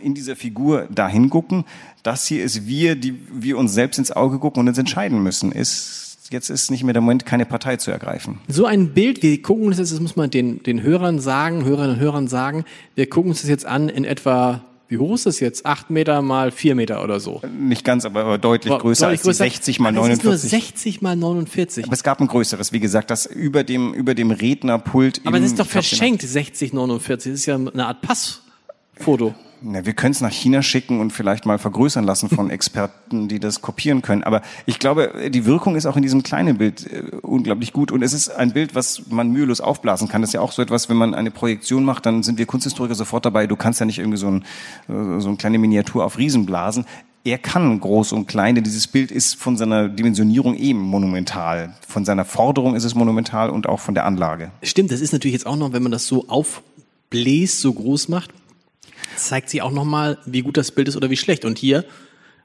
in 0.00 0.14
dieser 0.14 0.36
Figur 0.36 0.86
dahin 0.88 1.30
gucken. 1.30 1.64
Das 2.04 2.26
hier 2.26 2.44
ist 2.44 2.66
wir, 2.68 2.94
die 2.94 3.18
wir 3.32 3.58
uns 3.58 3.72
selbst 3.72 3.98
ins 3.98 4.12
Auge 4.12 4.38
gucken 4.38 4.60
und 4.60 4.68
uns 4.68 4.78
entscheiden 4.78 5.20
müssen. 5.20 5.50
Ist 5.50 6.09
jetzt 6.30 6.48
ist 6.48 6.70
nicht 6.70 6.84
mehr 6.84 6.92
der 6.92 7.02
Moment, 7.02 7.26
keine 7.26 7.44
Partei 7.44 7.76
zu 7.76 7.90
ergreifen. 7.90 8.38
So 8.48 8.64
ein 8.64 8.94
Bild, 8.94 9.22
wir 9.22 9.42
gucken 9.42 9.66
uns 9.66 9.76
das, 9.76 9.90
das 9.90 10.00
muss 10.00 10.16
man 10.16 10.30
den, 10.30 10.62
den 10.62 10.82
Hörern 10.82 11.18
sagen, 11.18 11.64
Hörerinnen 11.64 11.96
und 11.96 12.00
Hörern 12.00 12.28
sagen, 12.28 12.64
wir 12.94 13.08
gucken 13.08 13.30
uns 13.30 13.40
das 13.40 13.50
jetzt 13.50 13.66
an 13.66 13.88
in 13.88 14.04
etwa, 14.04 14.62
wie 14.88 14.98
hoch 14.98 15.14
ist 15.14 15.26
das 15.26 15.40
jetzt? 15.40 15.66
Acht 15.66 15.90
Meter 15.90 16.22
mal 16.22 16.50
vier 16.50 16.74
Meter 16.74 17.02
oder 17.02 17.20
so. 17.20 17.40
Nicht 17.58 17.84
ganz, 17.84 18.04
aber, 18.04 18.22
aber 18.22 18.38
deutlich 18.38 18.76
größer 18.76 19.06
Deutlich 19.06 19.26
als 19.26 19.36
die 19.38 19.44
60 19.44 19.80
mal 19.80 19.96
Aber 19.96 20.08
es 20.08 20.18
ist 20.18 20.24
nur 20.24 20.32
49. 20.32 20.50
60 20.50 21.02
mal 21.02 21.16
49. 21.16 21.84
Aber 21.84 21.92
es 21.92 22.02
gab 22.02 22.20
ein 22.20 22.28
größeres, 22.28 22.72
wie 22.72 22.80
gesagt, 22.80 23.10
das 23.10 23.26
über 23.26 23.64
dem, 23.64 23.92
über 23.94 24.14
dem 24.14 24.30
Rednerpult. 24.30 25.20
Aber 25.24 25.38
das 25.38 25.50
ist 25.50 25.60
doch 25.60 25.66
verschenkt, 25.66 26.22
60, 26.22 26.72
49. 26.72 27.32
Das 27.32 27.40
ist 27.40 27.46
ja 27.46 27.56
eine 27.56 27.86
Art 27.86 28.02
Passfoto. 28.02 29.34
Na, 29.62 29.84
wir 29.84 29.92
können 29.92 30.12
es 30.12 30.22
nach 30.22 30.32
China 30.32 30.62
schicken 30.62 31.00
und 31.00 31.12
vielleicht 31.12 31.44
mal 31.44 31.58
vergrößern 31.58 32.04
lassen 32.04 32.30
von 32.30 32.48
Experten, 32.50 33.28
die 33.28 33.40
das 33.40 33.60
kopieren 33.60 34.00
können. 34.00 34.22
Aber 34.22 34.40
ich 34.64 34.78
glaube, 34.78 35.12
die 35.28 35.44
Wirkung 35.44 35.76
ist 35.76 35.84
auch 35.84 35.96
in 35.96 36.02
diesem 36.02 36.22
kleinen 36.22 36.56
Bild 36.56 36.90
äh, 36.90 37.16
unglaublich 37.20 37.72
gut. 37.72 37.92
Und 37.92 38.02
es 38.02 38.12
ist 38.14 38.30
ein 38.30 38.52
Bild, 38.52 38.74
was 38.74 39.02
man 39.10 39.30
mühelos 39.30 39.60
aufblasen 39.60 40.08
kann. 40.08 40.22
Das 40.22 40.30
ist 40.30 40.34
ja 40.34 40.40
auch 40.40 40.52
so 40.52 40.62
etwas, 40.62 40.88
wenn 40.88 40.96
man 40.96 41.14
eine 41.14 41.30
Projektion 41.30 41.84
macht, 41.84 42.06
dann 42.06 42.22
sind 42.22 42.38
wir 42.38 42.46
Kunsthistoriker 42.46 42.94
sofort 42.94 43.26
dabei. 43.26 43.46
Du 43.46 43.56
kannst 43.56 43.80
ja 43.80 43.86
nicht 43.86 43.98
irgendwie 43.98 44.18
so, 44.18 44.28
ein, 44.28 44.44
äh, 44.88 45.20
so 45.20 45.28
eine 45.28 45.36
kleine 45.36 45.58
Miniatur 45.58 46.04
auf 46.04 46.16
Riesen 46.16 46.46
blasen. 46.46 46.86
Er 47.22 47.36
kann 47.36 47.78
groß 47.78 48.12
und 48.12 48.28
klein, 48.28 48.54
denn 48.54 48.64
dieses 48.64 48.86
Bild 48.86 49.10
ist 49.10 49.36
von 49.36 49.58
seiner 49.58 49.90
Dimensionierung 49.90 50.56
eben 50.56 50.80
monumental. 50.80 51.74
Von 51.86 52.06
seiner 52.06 52.24
Forderung 52.24 52.74
ist 52.74 52.84
es 52.84 52.94
monumental 52.94 53.50
und 53.50 53.68
auch 53.68 53.78
von 53.80 53.94
der 53.94 54.06
Anlage. 54.06 54.52
Stimmt, 54.62 54.90
das 54.90 55.02
ist 55.02 55.12
natürlich 55.12 55.34
jetzt 55.34 55.46
auch 55.46 55.56
noch, 55.56 55.74
wenn 55.74 55.82
man 55.82 55.92
das 55.92 56.06
so 56.06 56.28
aufbläst, 56.28 57.60
so 57.60 57.74
groß 57.74 58.08
macht, 58.08 58.30
zeigt 59.16 59.50
sie 59.50 59.62
auch 59.62 59.70
nochmal, 59.70 60.18
wie 60.26 60.42
gut 60.42 60.56
das 60.56 60.70
Bild 60.70 60.88
ist 60.88 60.96
oder 60.96 61.10
wie 61.10 61.16
schlecht. 61.16 61.44
Und 61.44 61.58
hier, 61.58 61.84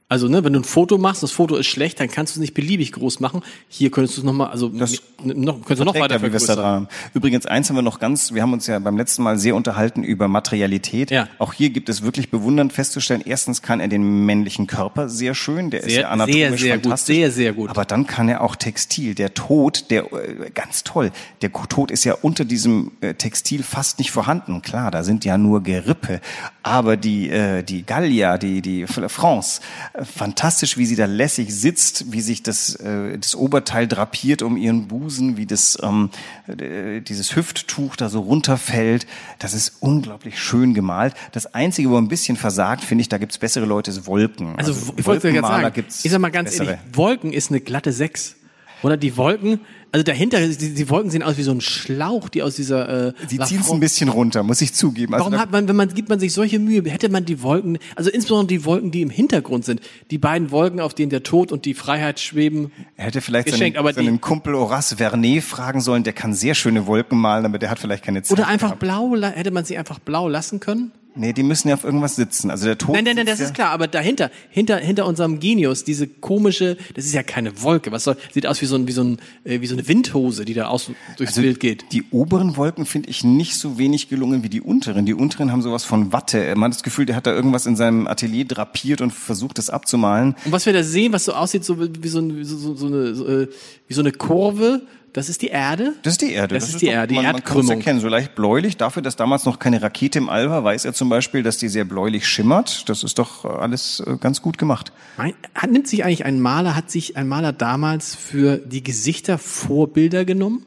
also 0.08 0.28
ne, 0.28 0.44
wenn 0.44 0.52
du 0.52 0.60
ein 0.60 0.64
Foto 0.64 0.98
machst, 0.98 1.24
das 1.24 1.32
Foto 1.32 1.56
ist 1.56 1.66
schlecht, 1.66 1.98
dann 1.98 2.08
kannst 2.08 2.36
du 2.36 2.38
es 2.38 2.40
nicht 2.40 2.54
beliebig 2.54 2.92
groß 2.92 3.18
machen. 3.18 3.42
Hier 3.68 3.90
könntest 3.90 4.16
du 4.16 4.20
es 4.20 4.24
nochmal, 4.24 4.50
also 4.50 4.68
Das 4.68 5.02
noch, 5.24 5.54
könntest 5.54 5.80
du 5.80 5.84
noch 5.84 5.98
weiter 5.98 6.20
vergrößern. 6.20 6.86
Übrigens, 7.12 7.44
eins 7.46 7.68
haben 7.68 7.76
wir 7.76 7.82
noch 7.82 7.98
ganz, 7.98 8.32
wir 8.32 8.42
haben 8.42 8.52
uns 8.52 8.68
ja 8.68 8.78
beim 8.78 8.96
letzten 8.96 9.24
Mal 9.24 9.36
sehr 9.36 9.56
unterhalten 9.56 10.04
über 10.04 10.28
Materialität. 10.28 11.10
Ja. 11.10 11.26
Auch 11.38 11.52
hier 11.52 11.70
gibt 11.70 11.88
es 11.88 12.02
wirklich 12.02 12.30
bewundernd 12.30 12.72
festzustellen, 12.72 13.20
erstens 13.24 13.62
kann 13.62 13.80
er 13.80 13.88
den 13.88 14.24
männlichen 14.26 14.68
Körper 14.68 15.08
sehr 15.08 15.34
schön, 15.34 15.70
der 15.70 15.80
ist 15.80 15.90
Sehr, 15.90 16.02
ja 16.02 16.08
anatomisch 16.10 16.38
sehr, 16.38 16.58
sehr 16.58 16.76
gut, 16.76 16.82
fantastisch. 16.84 17.16
sehr, 17.16 17.30
sehr 17.32 17.52
gut. 17.52 17.70
Aber 17.70 17.84
dann 17.84 18.06
kann 18.06 18.28
er 18.28 18.42
auch 18.42 18.54
Textil. 18.54 19.16
Der 19.16 19.34
Tod, 19.34 19.90
der, 19.90 20.12
äh, 20.12 20.50
ganz 20.54 20.84
toll, 20.84 21.10
der 21.42 21.52
Tod 21.52 21.90
ist 21.90 22.04
ja 22.04 22.14
unter 22.22 22.44
diesem 22.44 22.92
äh, 23.00 23.14
Textil 23.14 23.64
fast 23.64 23.98
nicht 23.98 24.12
vorhanden. 24.12 24.62
Klar, 24.62 24.92
da 24.92 25.02
sind 25.02 25.24
ja 25.24 25.36
nur 25.36 25.64
Gerippe. 25.64 26.20
Aber 26.62 26.96
die, 26.96 27.28
äh, 27.28 27.64
die 27.64 27.84
Gallia, 27.84 28.38
die, 28.38 28.60
die 28.62 28.86
France, 28.86 29.60
fantastisch, 30.04 30.76
wie 30.76 30.86
sie 30.86 30.96
da 30.96 31.06
lässig 31.06 31.54
sitzt, 31.54 32.12
wie 32.12 32.20
sich 32.20 32.42
das, 32.42 32.74
äh, 32.76 33.18
das 33.18 33.34
Oberteil 33.34 33.88
drapiert 33.88 34.42
um 34.42 34.56
ihren 34.56 34.88
Busen, 34.88 35.36
wie 35.36 35.46
das, 35.46 35.78
ähm, 35.82 36.10
äh, 36.46 37.00
dieses 37.00 37.34
Hüfttuch 37.36 37.96
da 37.96 38.08
so 38.08 38.20
runterfällt. 38.20 39.06
Das 39.38 39.54
ist 39.54 39.76
unglaublich 39.80 40.38
schön 40.40 40.74
gemalt. 40.74 41.14
Das 41.32 41.54
Einzige, 41.54 41.90
wo 41.90 41.96
ein 41.96 42.08
bisschen 42.08 42.36
versagt, 42.36 42.84
finde 42.84 43.02
ich, 43.02 43.08
da 43.08 43.18
gibt's 43.18 43.38
bessere 43.38 43.64
Leute, 43.64 43.90
ist 43.90 44.06
Wolken. 44.06 44.56
Also, 44.56 44.72
ich 44.96 45.06
wollte 45.06 45.24
Wolkenmaler 45.24 45.62
sagen, 45.62 45.84
ich 45.88 46.10
sag 46.10 46.20
mal 46.20 46.30
ganz 46.30 46.50
bessere. 46.50 46.66
ehrlich, 46.72 46.80
Wolken 46.96 47.32
ist 47.32 47.50
eine 47.50 47.60
glatte 47.60 47.92
Sechs. 47.92 48.36
Oder 48.82 48.96
die 48.96 49.16
Wolken, 49.16 49.60
also 49.96 50.04
dahinter, 50.04 50.46
die, 50.46 50.74
die 50.74 50.90
Wolken 50.90 51.10
sehen 51.10 51.22
aus 51.22 51.38
wie 51.38 51.42
so 51.42 51.52
ein 51.52 51.62
Schlauch, 51.62 52.28
die 52.28 52.42
aus 52.42 52.54
dieser. 52.56 53.08
Äh, 53.08 53.12
Sie 53.28 53.38
ziehen 53.38 53.60
es 53.62 53.70
ein 53.70 53.80
bisschen 53.80 54.10
runter, 54.10 54.42
muss 54.42 54.60
ich 54.60 54.74
zugeben. 54.74 55.14
Also 55.14 55.24
Warum 55.24 55.38
hat 55.40 55.50
man, 55.52 55.66
wenn 55.68 55.76
man, 55.76 55.88
gibt 55.88 56.10
man 56.10 56.20
sich 56.20 56.34
solche 56.34 56.58
Mühe, 56.58 56.82
hätte 56.90 57.08
man 57.08 57.24
die 57.24 57.42
Wolken, 57.42 57.78
also 57.94 58.10
insbesondere 58.10 58.48
die 58.58 58.64
Wolken, 58.66 58.90
die 58.90 59.00
im 59.00 59.08
Hintergrund 59.08 59.64
sind, 59.64 59.80
die 60.10 60.18
beiden 60.18 60.50
Wolken, 60.50 60.80
auf 60.80 60.92
denen 60.92 61.08
der 61.08 61.22
Tod 61.22 61.50
und 61.50 61.64
die 61.64 61.72
Freiheit 61.72 62.20
schweben. 62.20 62.72
Er 62.96 63.06
hätte 63.06 63.22
vielleicht 63.22 63.46
Geschenkt, 63.46 63.76
seinen, 63.76 63.80
aber 63.80 63.92
die- 63.94 64.04
seinen 64.04 64.20
Kumpel 64.20 64.54
Horace 64.54 64.92
Vernet 64.98 65.42
fragen 65.42 65.80
sollen, 65.80 66.02
der 66.04 66.12
kann 66.12 66.34
sehr 66.34 66.54
schöne 66.54 66.86
Wolken 66.86 67.18
malen, 67.18 67.46
aber 67.46 67.58
der 67.58 67.70
hat 67.70 67.78
vielleicht 67.78 68.04
keine 68.04 68.22
Zeit. 68.22 68.36
Oder 68.38 68.48
einfach 68.48 68.68
gehabt. 68.68 68.80
blau, 68.80 69.14
la- 69.14 69.30
hätte 69.30 69.50
man 69.50 69.64
sie 69.64 69.78
einfach 69.78 69.98
blau 69.98 70.28
lassen 70.28 70.60
können? 70.60 70.92
Nee, 71.16 71.32
die 71.32 71.42
müssen 71.42 71.68
ja 71.68 71.74
auf 71.74 71.84
irgendwas 71.84 72.16
sitzen. 72.16 72.50
Also 72.50 72.66
der 72.66 72.78
Tod. 72.78 72.94
Nein, 72.94 73.04
nein, 73.04 73.16
nein, 73.16 73.26
das 73.26 73.38
ja, 73.38 73.46
ist 73.46 73.54
klar, 73.54 73.70
aber 73.70 73.88
dahinter, 73.88 74.30
hinter, 74.50 74.76
hinter 74.76 75.06
unserem 75.06 75.40
Genius, 75.40 75.84
diese 75.84 76.06
komische, 76.06 76.76
das 76.94 77.06
ist 77.06 77.14
ja 77.14 77.22
keine 77.22 77.62
Wolke, 77.62 77.90
was 77.92 78.04
soll, 78.04 78.16
sieht 78.32 78.46
aus 78.46 78.60
wie 78.60 78.66
so 78.66 78.76
ein, 78.76 78.86
wie 78.86 78.92
so 78.92 79.02
ein, 79.02 79.18
äh, 79.44 79.60
wie 79.60 79.66
so 79.66 79.74
eine 79.74 79.88
Windhose, 79.88 80.44
die 80.44 80.54
da 80.54 80.66
aus, 80.68 80.90
durchs 81.16 81.32
Also 81.32 81.42
Bild 81.42 81.60
geht. 81.60 81.86
Die 81.92 82.04
oberen 82.10 82.56
Wolken 82.56 82.86
finde 82.86 83.08
ich 83.08 83.24
nicht 83.24 83.54
so 83.54 83.78
wenig 83.78 84.08
gelungen 84.08 84.42
wie 84.42 84.48
die 84.48 84.60
unteren. 84.60 85.06
Die 85.06 85.14
unteren 85.14 85.50
haben 85.52 85.62
sowas 85.62 85.84
von 85.84 86.12
Watte. 86.12 86.54
Man 86.54 86.70
hat 86.70 86.76
das 86.76 86.82
Gefühl, 86.82 87.06
der 87.06 87.16
hat 87.16 87.26
da 87.26 87.32
irgendwas 87.32 87.66
in 87.66 87.76
seinem 87.76 88.06
Atelier 88.06 88.44
drapiert 88.44 89.00
und 89.00 89.12
versucht, 89.12 89.58
das 89.58 89.70
abzumalen. 89.70 90.36
Und 90.44 90.52
was 90.52 90.66
wir 90.66 90.72
da 90.72 90.82
sehen, 90.82 91.12
was 91.12 91.24
so 91.24 91.32
aussieht, 91.32 91.64
so 91.64 91.78
wie 91.80 92.08
so, 92.08 92.20
ein, 92.20 92.44
so, 92.44 92.56
so, 92.56 92.74
so, 92.74 92.86
eine, 92.86 93.14
so, 93.14 93.26
äh, 93.26 93.48
wie 93.88 93.94
so 93.94 94.02
eine 94.02 94.12
Kurve, 94.12 94.82
das 95.16 95.28
ist 95.30 95.40
die 95.42 95.48
Erde. 95.48 95.94
Das 96.02 96.12
ist 96.12 96.20
die 96.22 96.32
Erde. 96.32 96.54
Das 96.54 96.68
ist 96.68 96.80
die 96.82 96.86
doch- 96.86 96.92
Erde, 96.92 97.08
die 97.08 97.14
man, 97.14 97.24
man 97.24 97.32
kann 97.32 97.40
es 97.40 97.46
Erdkrümmung. 97.48 97.70
erkennen, 97.78 98.00
so 98.00 98.08
leicht 98.08 98.34
bläulich. 98.34 98.76
Dafür, 98.76 99.02
dass 99.02 99.16
damals 99.16 99.44
noch 99.46 99.58
keine 99.58 99.80
Rakete 99.82 100.18
im 100.18 100.28
All 100.28 100.50
war, 100.50 100.62
weiß 100.62 100.84
er 100.84 100.92
zum 100.92 101.08
Beispiel, 101.08 101.42
dass 101.42 101.56
die 101.56 101.68
sehr 101.68 101.84
bläulich 101.84 102.28
schimmert. 102.28 102.88
Das 102.88 103.02
ist 103.02 103.18
doch 103.18 103.44
äh, 103.44 103.48
alles 103.48 104.00
äh, 104.00 104.16
ganz 104.20 104.42
gut 104.42 104.58
gemacht. 104.58 104.92
Mein, 105.16 105.34
hat, 105.54 105.70
nimmt 105.70 105.88
sich 105.88 106.04
eigentlich 106.04 106.24
ein 106.26 106.38
Maler, 106.40 106.76
hat 106.76 106.90
sich 106.90 107.16
ein 107.16 107.26
Maler 107.28 107.52
damals 107.52 108.14
für 108.14 108.58
die 108.58 108.82
Gesichter 108.82 109.38
Vorbilder 109.38 110.24
genommen? 110.24 110.66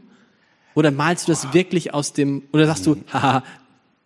Oder 0.73 0.91
malst 0.91 1.27
du 1.27 1.31
das 1.31 1.53
wirklich 1.53 1.93
aus 1.93 2.13
dem, 2.13 2.43
oder 2.51 2.65
sagst 2.65 2.85
du, 2.87 2.95
haha, 3.13 3.43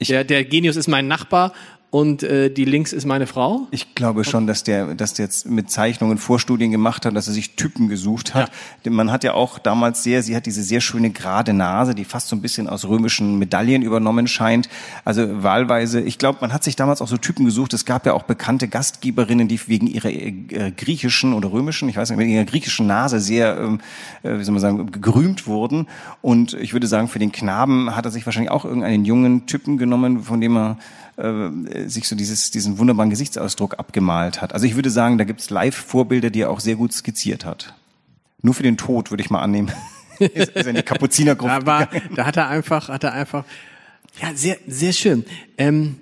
der, 0.08 0.24
der 0.24 0.44
Genius 0.44 0.76
ist 0.76 0.88
mein 0.88 1.08
Nachbar 1.08 1.54
und 1.94 2.24
äh, 2.24 2.50
die 2.50 2.66
links 2.66 2.92
ist 2.92 3.06
meine 3.06 3.28
Frau? 3.28 3.68
Ich 3.70 3.94
glaube 3.94 4.24
schon, 4.24 4.48
dass 4.48 4.64
der, 4.64 4.96
dass 4.96 5.14
der 5.14 5.26
jetzt 5.26 5.46
mit 5.46 5.70
Zeichnungen 5.70 6.18
Vorstudien 6.18 6.72
gemacht 6.72 7.06
hat, 7.06 7.16
dass 7.16 7.28
er 7.28 7.34
sich 7.34 7.56
Typen 7.56 7.88
gesucht 7.88 8.34
hat. 8.34 8.52
Denn 8.84 8.94
Man 8.94 9.12
hat 9.12 9.24
ja 9.24 9.36
auch 9.36 9.60
damals 9.60 10.02
sehr, 10.02 10.24
sie 10.24 10.36
hat 10.36 10.48
diese 10.48 10.64
sehr 10.64 10.82
schöne 10.82 11.12
gerade 11.12 11.54
Nase, 11.54 11.94
die 11.94 12.04
fast 12.04 12.30
so 12.30 12.36
ein 12.36 12.42
bisschen 12.42 12.68
aus 12.68 12.86
römischen 12.86 13.38
Medaillen 13.38 13.84
übernommen 13.84 14.26
scheint. 14.26 14.70
Also 15.06 15.44
wahlweise, 15.44 16.02
ich 16.02 16.18
glaube, 16.18 16.40
man 16.42 16.52
hat 16.52 16.64
sich 16.64 16.76
damals 16.76 17.00
auch 17.00 17.08
so 17.08 17.18
Typen 17.18 17.46
gesucht. 17.46 17.76
Es 17.76 17.86
gab 17.86 18.08
ja 18.08 18.14
auch 18.14 18.24
bekannte 18.24 18.68
Gastgeberinnen, 18.68 19.48
die 19.48 19.60
wegen 19.68 19.86
ihrer 19.86 20.10
äh, 20.10 20.72
griechischen 20.76 21.32
oder 21.34 21.52
römischen, 21.52 21.90
ich 21.90 21.98
weiß 21.98 22.10
nicht, 22.10 22.18
wegen 22.18 22.32
ihrer 22.32 22.46
griechischen 22.46 22.88
Nase 22.88 23.20
sehr, 23.20 23.56
ähm, 23.60 23.82
äh, 24.24 24.40
wie 24.40 24.44
soll 24.44 24.54
man 24.54 24.62
sagen, 24.62 24.92
gerühmt 25.00 25.46
wurden. 25.46 25.88
Und 26.24 26.56
ich 26.56 26.74
würde 26.74 26.88
sagen, 26.88 27.08
für 27.08 27.20
den 27.20 27.32
Knaben 27.32 27.96
hat 27.96 28.06
er 28.06 28.10
sich 28.10 28.26
wahrscheinlich 28.26 28.50
auch 28.50 28.66
irgendeinen 28.66 29.06
jungen 29.06 29.46
Typen 29.46 29.78
genommen, 29.78 30.24
von 30.24 30.42
dem 30.42 30.58
er 30.58 30.78
äh, 31.18 31.88
sich 31.88 32.08
so 32.08 32.16
dieses, 32.16 32.52
diesen 32.52 32.78
wunderbaren 32.78 33.10
Gesichtsausdruck 33.10 33.78
abgemalt 33.78 34.42
hat. 34.42 34.54
Also 34.54 34.66
ich 34.66 34.76
würde 34.76 34.90
sagen, 34.90 35.18
da 35.18 35.24
gibt's 35.24 35.50
Live-Vorbilder, 35.50 36.30
die 36.30 36.42
er 36.42 36.50
auch 36.50 36.60
sehr 36.60 36.76
gut 36.76 36.94
skizziert 36.94 37.46
hat. 37.46 37.74
Nur 38.42 38.54
für 38.54 38.64
den 38.64 38.78
Tod, 38.78 39.12
würde 39.12 39.24
ich 39.24 39.30
mal 39.30 39.42
annehmen. 39.42 39.72
ist, 40.20 40.50
ist 40.50 40.68
in 40.68 40.76
die 40.76 40.84
Kapuzinergruppe 40.84 41.60
Da 41.60 41.66
war, 41.66 41.90
da 42.16 42.26
hat 42.26 42.38
er 42.38 42.48
einfach, 42.50 42.90
hat 42.90 43.04
er 43.04 43.14
einfach, 43.14 43.46
ja, 44.22 44.34
sehr, 44.36 44.58
sehr 44.68 44.94
schön. 44.94 45.26
Ähm, 45.58 46.00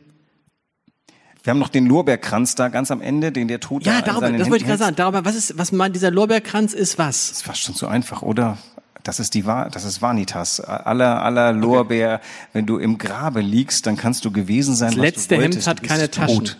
Wir 1.43 1.51
haben 1.51 1.59
noch 1.59 1.69
den 1.69 1.87
Lorbeerkranz 1.87 2.55
da 2.55 2.69
ganz 2.69 2.91
am 2.91 3.01
Ende, 3.01 3.31
den 3.31 3.47
der 3.47 3.59
Tod 3.59 3.85
da 3.85 3.91
ja, 3.91 3.99
in 3.99 4.05
darüber, 4.05 4.31
das 4.31 4.49
wollte 4.49 4.63
ich 4.63 4.67
gerade 4.67 4.79
sagen. 4.79 4.95
Darüber, 4.95 5.25
was 5.25 5.35
ist, 5.35 5.57
was 5.57 5.71
meint 5.71 5.95
dieser 5.95 6.11
Lorbeerkranz 6.11 6.73
ist 6.73 6.97
was? 6.97 7.29
Das 7.29 7.37
ist 7.37 7.43
fast 7.43 7.61
schon 7.61 7.75
zu 7.75 7.87
einfach, 7.87 8.21
oder? 8.21 8.57
Das 9.03 9.19
ist 9.19 9.33
die 9.33 9.43
das 9.43 9.83
ist 9.83 10.01
Vanitas. 10.01 10.59
Aller, 10.59 11.23
aller 11.23 11.53
Lorbeer, 11.53 12.21
wenn 12.53 12.65
du 12.65 12.77
im 12.77 12.97
Grabe 12.97 13.41
liegst, 13.41 13.87
dann 13.87 13.97
kannst 13.97 14.25
du 14.25 14.31
gewesen 14.31 14.75
sein, 14.75 14.89
Das 14.89 14.97
was 14.97 15.01
letzte 15.03 15.35
du 15.35 15.41
Hemd 15.41 15.53
wolltest. 15.55 15.67
hat 15.67 15.77
Du 15.79 15.81
bist 15.83 15.93
keine 15.93 16.11
Taschen. 16.11 16.45
tot. 16.45 16.57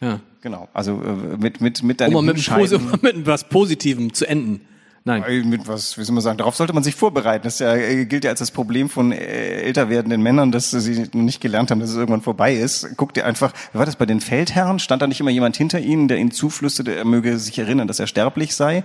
Ja. 0.00 0.20
Genau. 0.42 0.68
Also 0.74 1.02
äh, 1.02 1.36
mit 1.38 1.60
mit 1.60 1.82
mit 1.82 2.00
deinem 2.00 2.14
Um 2.16 2.24
mit, 2.26 2.46
mal 2.48 2.68
mit 3.02 3.26
was 3.26 3.44
Positivem 3.48 4.12
zu 4.12 4.26
enden. 4.26 4.60
Nein. 5.06 5.48
Mit 5.48 5.68
was, 5.68 5.96
wie 5.98 6.02
soll 6.02 6.14
man 6.14 6.22
sagen, 6.22 6.36
darauf 6.36 6.56
sollte 6.56 6.72
man 6.72 6.82
sich 6.82 6.96
vorbereiten. 6.96 7.44
Das 7.44 7.54
ist 7.54 7.60
ja, 7.60 7.76
äh, 7.76 8.06
gilt 8.06 8.24
ja 8.24 8.30
als 8.30 8.40
das 8.40 8.50
Problem 8.50 8.88
von 8.88 9.12
äh, 9.12 9.18
älter 9.62 9.88
werdenden 9.88 10.20
Männern, 10.20 10.50
dass 10.50 10.72
sie 10.72 10.98
noch 11.12 11.22
nicht 11.22 11.40
gelernt 11.40 11.70
haben, 11.70 11.78
dass 11.78 11.90
es 11.90 11.96
irgendwann 11.96 12.22
vorbei 12.22 12.56
ist. 12.56 12.88
Guck 12.96 13.14
dir 13.14 13.24
einfach, 13.24 13.52
wie 13.72 13.78
war 13.78 13.86
das 13.86 13.94
bei 13.94 14.04
den 14.04 14.20
Feldherren? 14.20 14.80
Stand 14.80 15.02
da 15.02 15.06
nicht 15.06 15.20
immer 15.20 15.30
jemand 15.30 15.56
hinter 15.56 15.78
ihnen, 15.78 16.08
der 16.08 16.18
ihnen 16.18 16.32
zuflüsterte, 16.32 16.92
er 16.92 17.04
möge 17.04 17.38
sich 17.38 17.56
erinnern, 17.56 17.86
dass 17.86 18.00
er 18.00 18.08
sterblich 18.08 18.56
sei? 18.56 18.82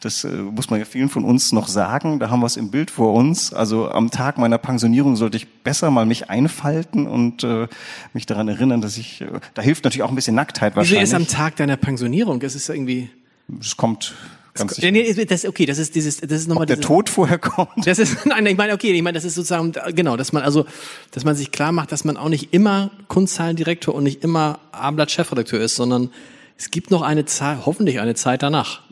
Das 0.00 0.24
äh, 0.24 0.28
muss 0.28 0.70
man 0.70 0.78
ja 0.78 0.86
vielen 0.86 1.10
von 1.10 1.22
uns 1.22 1.52
noch 1.52 1.68
sagen. 1.68 2.18
Da 2.18 2.30
haben 2.30 2.40
wir 2.40 2.46
es 2.46 2.56
im 2.56 2.70
Bild 2.70 2.90
vor 2.90 3.12
uns. 3.12 3.52
Also 3.52 3.90
am 3.90 4.10
Tag 4.10 4.38
meiner 4.38 4.56
Pensionierung 4.56 5.16
sollte 5.16 5.36
ich 5.36 5.48
besser 5.64 5.90
mal 5.90 6.06
mich 6.06 6.30
einfalten 6.30 7.06
und 7.06 7.44
äh, 7.44 7.68
mich 8.14 8.24
daran 8.24 8.48
erinnern, 8.48 8.80
dass 8.80 8.96
ich, 8.96 9.20
äh, 9.20 9.26
da 9.52 9.60
hilft 9.60 9.84
natürlich 9.84 10.02
auch 10.02 10.08
ein 10.08 10.14
bisschen 10.14 10.34
Nacktheit 10.34 10.72
Wieso 10.72 10.76
wahrscheinlich. 10.78 11.00
erst 11.12 11.14
am 11.14 11.26
Tag 11.28 11.56
deiner 11.56 11.76
Pensionierung? 11.76 12.40
Es 12.40 12.54
ist 12.54 12.70
irgendwie. 12.70 13.10
das 13.48 13.76
kommt 13.76 14.14
ganz 14.58 14.76
Ja, 14.78 14.90
nee, 14.90 15.12
das, 15.24 15.44
okay, 15.44 15.66
das 15.66 15.78
ist 15.78 15.94
dieses, 15.94 16.18
das 16.18 16.30
ist 16.32 16.48
nochmal 16.48 16.66
der 16.66 16.76
dieses, 16.76 16.86
Tod 16.86 17.08
vorher 17.08 17.38
kommt. 17.38 17.86
Das 17.86 17.98
ist, 17.98 18.18
nein, 18.26 18.44
ich 18.46 18.56
meine, 18.56 18.74
okay, 18.74 18.92
ich 18.92 19.02
meine, 19.02 19.14
das 19.14 19.24
ist 19.24 19.34
sozusagen, 19.34 19.72
genau, 19.94 20.16
dass 20.16 20.32
man 20.32 20.42
also, 20.42 20.66
dass 21.10 21.24
man 21.24 21.34
sich 21.34 21.50
klar 21.50 21.72
macht, 21.72 21.92
dass 21.92 22.04
man 22.04 22.16
auch 22.16 22.28
nicht 22.28 22.52
immer 22.52 22.90
Kunsthallendirektor 23.08 23.94
und 23.94 24.04
nicht 24.04 24.22
immer 24.22 24.60
Abendblatt-Chefredakteur 24.72 25.60
ist, 25.60 25.76
sondern 25.76 26.10
es 26.56 26.70
gibt 26.70 26.90
noch 26.90 27.02
eine 27.02 27.24
Zeit, 27.24 27.66
hoffentlich 27.66 28.00
eine 28.00 28.14
Zeit 28.14 28.42
danach. 28.42 28.82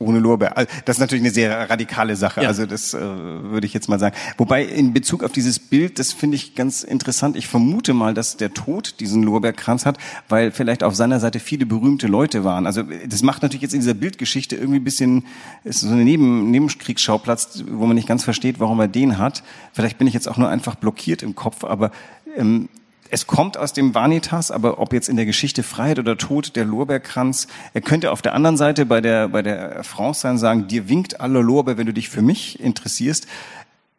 Ohne 0.00 0.20
Lorbeer. 0.20 0.56
Also, 0.56 0.70
Das 0.84 0.96
ist 0.96 1.00
natürlich 1.00 1.24
eine 1.24 1.32
sehr 1.32 1.68
radikale 1.68 2.14
Sache. 2.14 2.42
Ja. 2.42 2.48
Also 2.48 2.66
das 2.66 2.94
äh, 2.94 3.00
würde 3.00 3.66
ich 3.66 3.74
jetzt 3.74 3.88
mal 3.88 3.98
sagen. 3.98 4.14
Wobei 4.36 4.64
in 4.64 4.94
Bezug 4.94 5.24
auf 5.24 5.32
dieses 5.32 5.58
Bild, 5.58 5.98
das 5.98 6.12
finde 6.12 6.36
ich 6.36 6.54
ganz 6.54 6.84
interessant. 6.84 7.34
Ich 7.34 7.48
vermute 7.48 7.94
mal, 7.94 8.14
dass 8.14 8.36
der 8.36 8.54
Tod 8.54 9.00
diesen 9.00 9.24
Lorbeerkranz 9.24 9.86
hat, 9.86 9.98
weil 10.28 10.52
vielleicht 10.52 10.84
auf 10.84 10.94
seiner 10.94 11.18
Seite 11.18 11.40
viele 11.40 11.66
berühmte 11.66 12.06
Leute 12.06 12.44
waren. 12.44 12.64
Also 12.64 12.84
das 13.08 13.24
macht 13.24 13.42
natürlich 13.42 13.62
jetzt 13.62 13.74
in 13.74 13.80
dieser 13.80 13.94
Bildgeschichte 13.94 14.54
irgendwie 14.54 14.78
ein 14.78 14.84
bisschen 14.84 15.26
ist 15.64 15.80
so 15.80 15.88
ein 15.88 16.04
Neben 16.04 16.52
Nebenkriegsschauplatz, 16.52 17.64
wo 17.68 17.84
man 17.84 17.96
nicht 17.96 18.06
ganz 18.06 18.22
versteht, 18.22 18.60
warum 18.60 18.78
er 18.78 18.86
den 18.86 19.18
hat. 19.18 19.42
Vielleicht 19.72 19.98
bin 19.98 20.06
ich 20.06 20.14
jetzt 20.14 20.28
auch 20.28 20.36
nur 20.36 20.48
einfach 20.48 20.76
blockiert 20.76 21.24
im 21.24 21.34
Kopf, 21.34 21.64
aber 21.64 21.90
ähm, 22.36 22.68
es 23.10 23.26
kommt 23.26 23.56
aus 23.56 23.72
dem 23.72 23.94
Vanitas, 23.94 24.50
aber 24.50 24.78
ob 24.78 24.92
jetzt 24.92 25.08
in 25.08 25.16
der 25.16 25.26
Geschichte 25.26 25.62
Freiheit 25.62 25.98
oder 25.98 26.16
Tod, 26.16 26.56
der 26.56 26.64
Lorbeerkranz, 26.64 27.48
er 27.74 27.80
könnte 27.80 28.12
auf 28.12 28.22
der 28.22 28.34
anderen 28.34 28.56
Seite 28.56 28.86
bei 28.86 29.00
der, 29.00 29.28
bei 29.28 29.42
der 29.42 29.84
France 29.84 30.20
sein 30.20 30.38
sagen, 30.38 30.68
dir 30.68 30.88
winkt 30.88 31.20
alle 31.20 31.40
Lorbeer, 31.40 31.78
wenn 31.78 31.86
du 31.86 31.92
dich 31.92 32.08
für 32.08 32.22
mich 32.22 32.60
interessierst. 32.60 33.26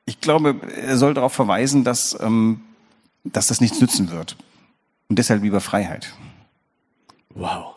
Ich 0.06 0.22
glaube, 0.22 0.56
er 0.76 0.98
soll 0.98 1.13
darauf 1.13 1.34
verweisen, 1.34 1.84
dass, 1.84 2.17
ähm, 2.22 2.62
dass 3.24 3.48
das 3.48 3.62
nichts 3.62 3.80
nützen 3.80 4.12
wird. 4.12 4.36
Und 5.08 5.19
deshalb 5.19 5.41
lieber 5.41 5.62
Freiheit. 5.62 6.13
Wow. 7.34 7.76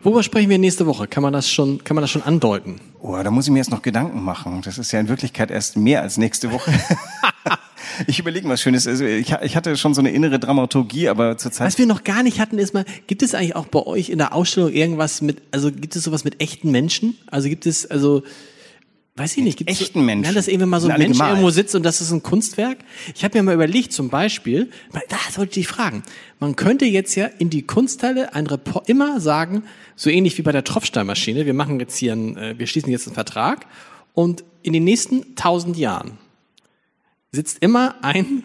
Worüber 0.00 0.22
sprechen 0.22 0.50
wir 0.50 0.58
nächste 0.58 0.86
Woche? 0.86 1.08
Kann 1.08 1.22
man 1.22 1.32
das 1.32 1.50
schon, 1.50 1.82
kann 1.82 1.94
man 1.94 2.02
das 2.02 2.10
schon 2.10 2.22
andeuten? 2.22 2.80
Oh, 3.00 3.16
da 3.22 3.30
muss 3.30 3.46
ich 3.46 3.52
mir 3.52 3.58
jetzt 3.58 3.70
noch 3.70 3.82
Gedanken 3.82 4.22
machen. 4.22 4.62
Das 4.62 4.78
ist 4.78 4.92
ja 4.92 5.00
in 5.00 5.08
Wirklichkeit 5.08 5.50
erst 5.50 5.76
mehr 5.76 6.02
als 6.02 6.18
nächste 6.18 6.52
Woche. 6.52 6.72
ich 8.06 8.18
überlege 8.18 8.48
was 8.48 8.60
Schönes. 8.60 8.86
Also 8.86 9.04
ich, 9.04 9.32
ich 9.42 9.56
hatte 9.56 9.76
schon 9.76 9.94
so 9.94 10.00
eine 10.00 10.10
innere 10.10 10.38
Dramaturgie, 10.38 11.08
aber 11.08 11.38
zurzeit 11.38 11.66
Was 11.66 11.78
wir 11.78 11.86
noch 11.86 12.04
gar 12.04 12.22
nicht 12.22 12.40
hatten, 12.40 12.58
ist 12.58 12.74
mal, 12.74 12.84
gibt 13.06 13.22
es 13.22 13.34
eigentlich 13.34 13.56
auch 13.56 13.66
bei 13.66 13.84
euch 13.84 14.10
in 14.10 14.18
der 14.18 14.34
Ausstellung 14.34 14.72
irgendwas 14.72 15.22
mit, 15.22 15.42
also 15.50 15.70
gibt 15.70 15.96
es 15.96 16.04
sowas 16.04 16.24
mit 16.24 16.40
echten 16.40 16.70
Menschen? 16.70 17.16
Also 17.26 17.48
gibt 17.48 17.66
es, 17.66 17.86
also, 17.90 18.22
weiß 19.16 19.36
ich 19.36 19.42
nicht, 19.42 19.58
gibt 19.58 19.70
es 19.70 19.80
echten 19.80 20.04
Menschen? 20.04 20.24
Ja, 20.24 20.32
dass 20.32 20.48
irgendwie 20.48 20.66
mal 20.66 20.80
so 20.80 20.88
ein 20.88 20.98
Mensch 20.98 21.12
gemalt? 21.12 21.32
irgendwo 21.32 21.50
sitzt 21.50 21.74
und 21.74 21.82
das 21.82 22.00
ist 22.00 22.10
ein 22.10 22.22
Kunstwerk. 22.22 22.78
Ich 23.14 23.24
habe 23.24 23.38
mir 23.38 23.42
mal 23.42 23.54
überlegt, 23.54 23.92
zum 23.92 24.08
Beispiel, 24.10 24.70
das 25.08 25.38
wollte 25.38 25.50
ich 25.50 25.66
dich 25.66 25.68
fragen, 25.68 26.02
man 26.38 26.56
könnte 26.56 26.84
jetzt 26.84 27.14
ja 27.14 27.26
in 27.26 27.50
die 27.50 27.62
Kunsthalle 27.62 28.34
ein 28.34 28.46
Report 28.46 28.88
immer 28.88 29.20
sagen, 29.20 29.62
so 29.94 30.10
ähnlich 30.10 30.36
wie 30.38 30.42
bei 30.42 30.52
der 30.52 30.64
Tropfsteinmaschine, 30.64 31.46
wir 31.46 31.54
machen 31.54 31.80
jetzt 31.80 31.96
hier 31.96 32.12
einen, 32.12 32.36
äh, 32.36 32.58
wir 32.58 32.66
schließen 32.66 32.90
jetzt 32.90 33.06
einen 33.06 33.14
Vertrag 33.14 33.66
und 34.12 34.44
in 34.62 34.72
den 34.72 34.84
nächsten 34.84 35.36
tausend 35.36 35.76
Jahren 35.76 36.18
sitzt 37.36 37.58
immer 37.62 37.94
ein 38.02 38.42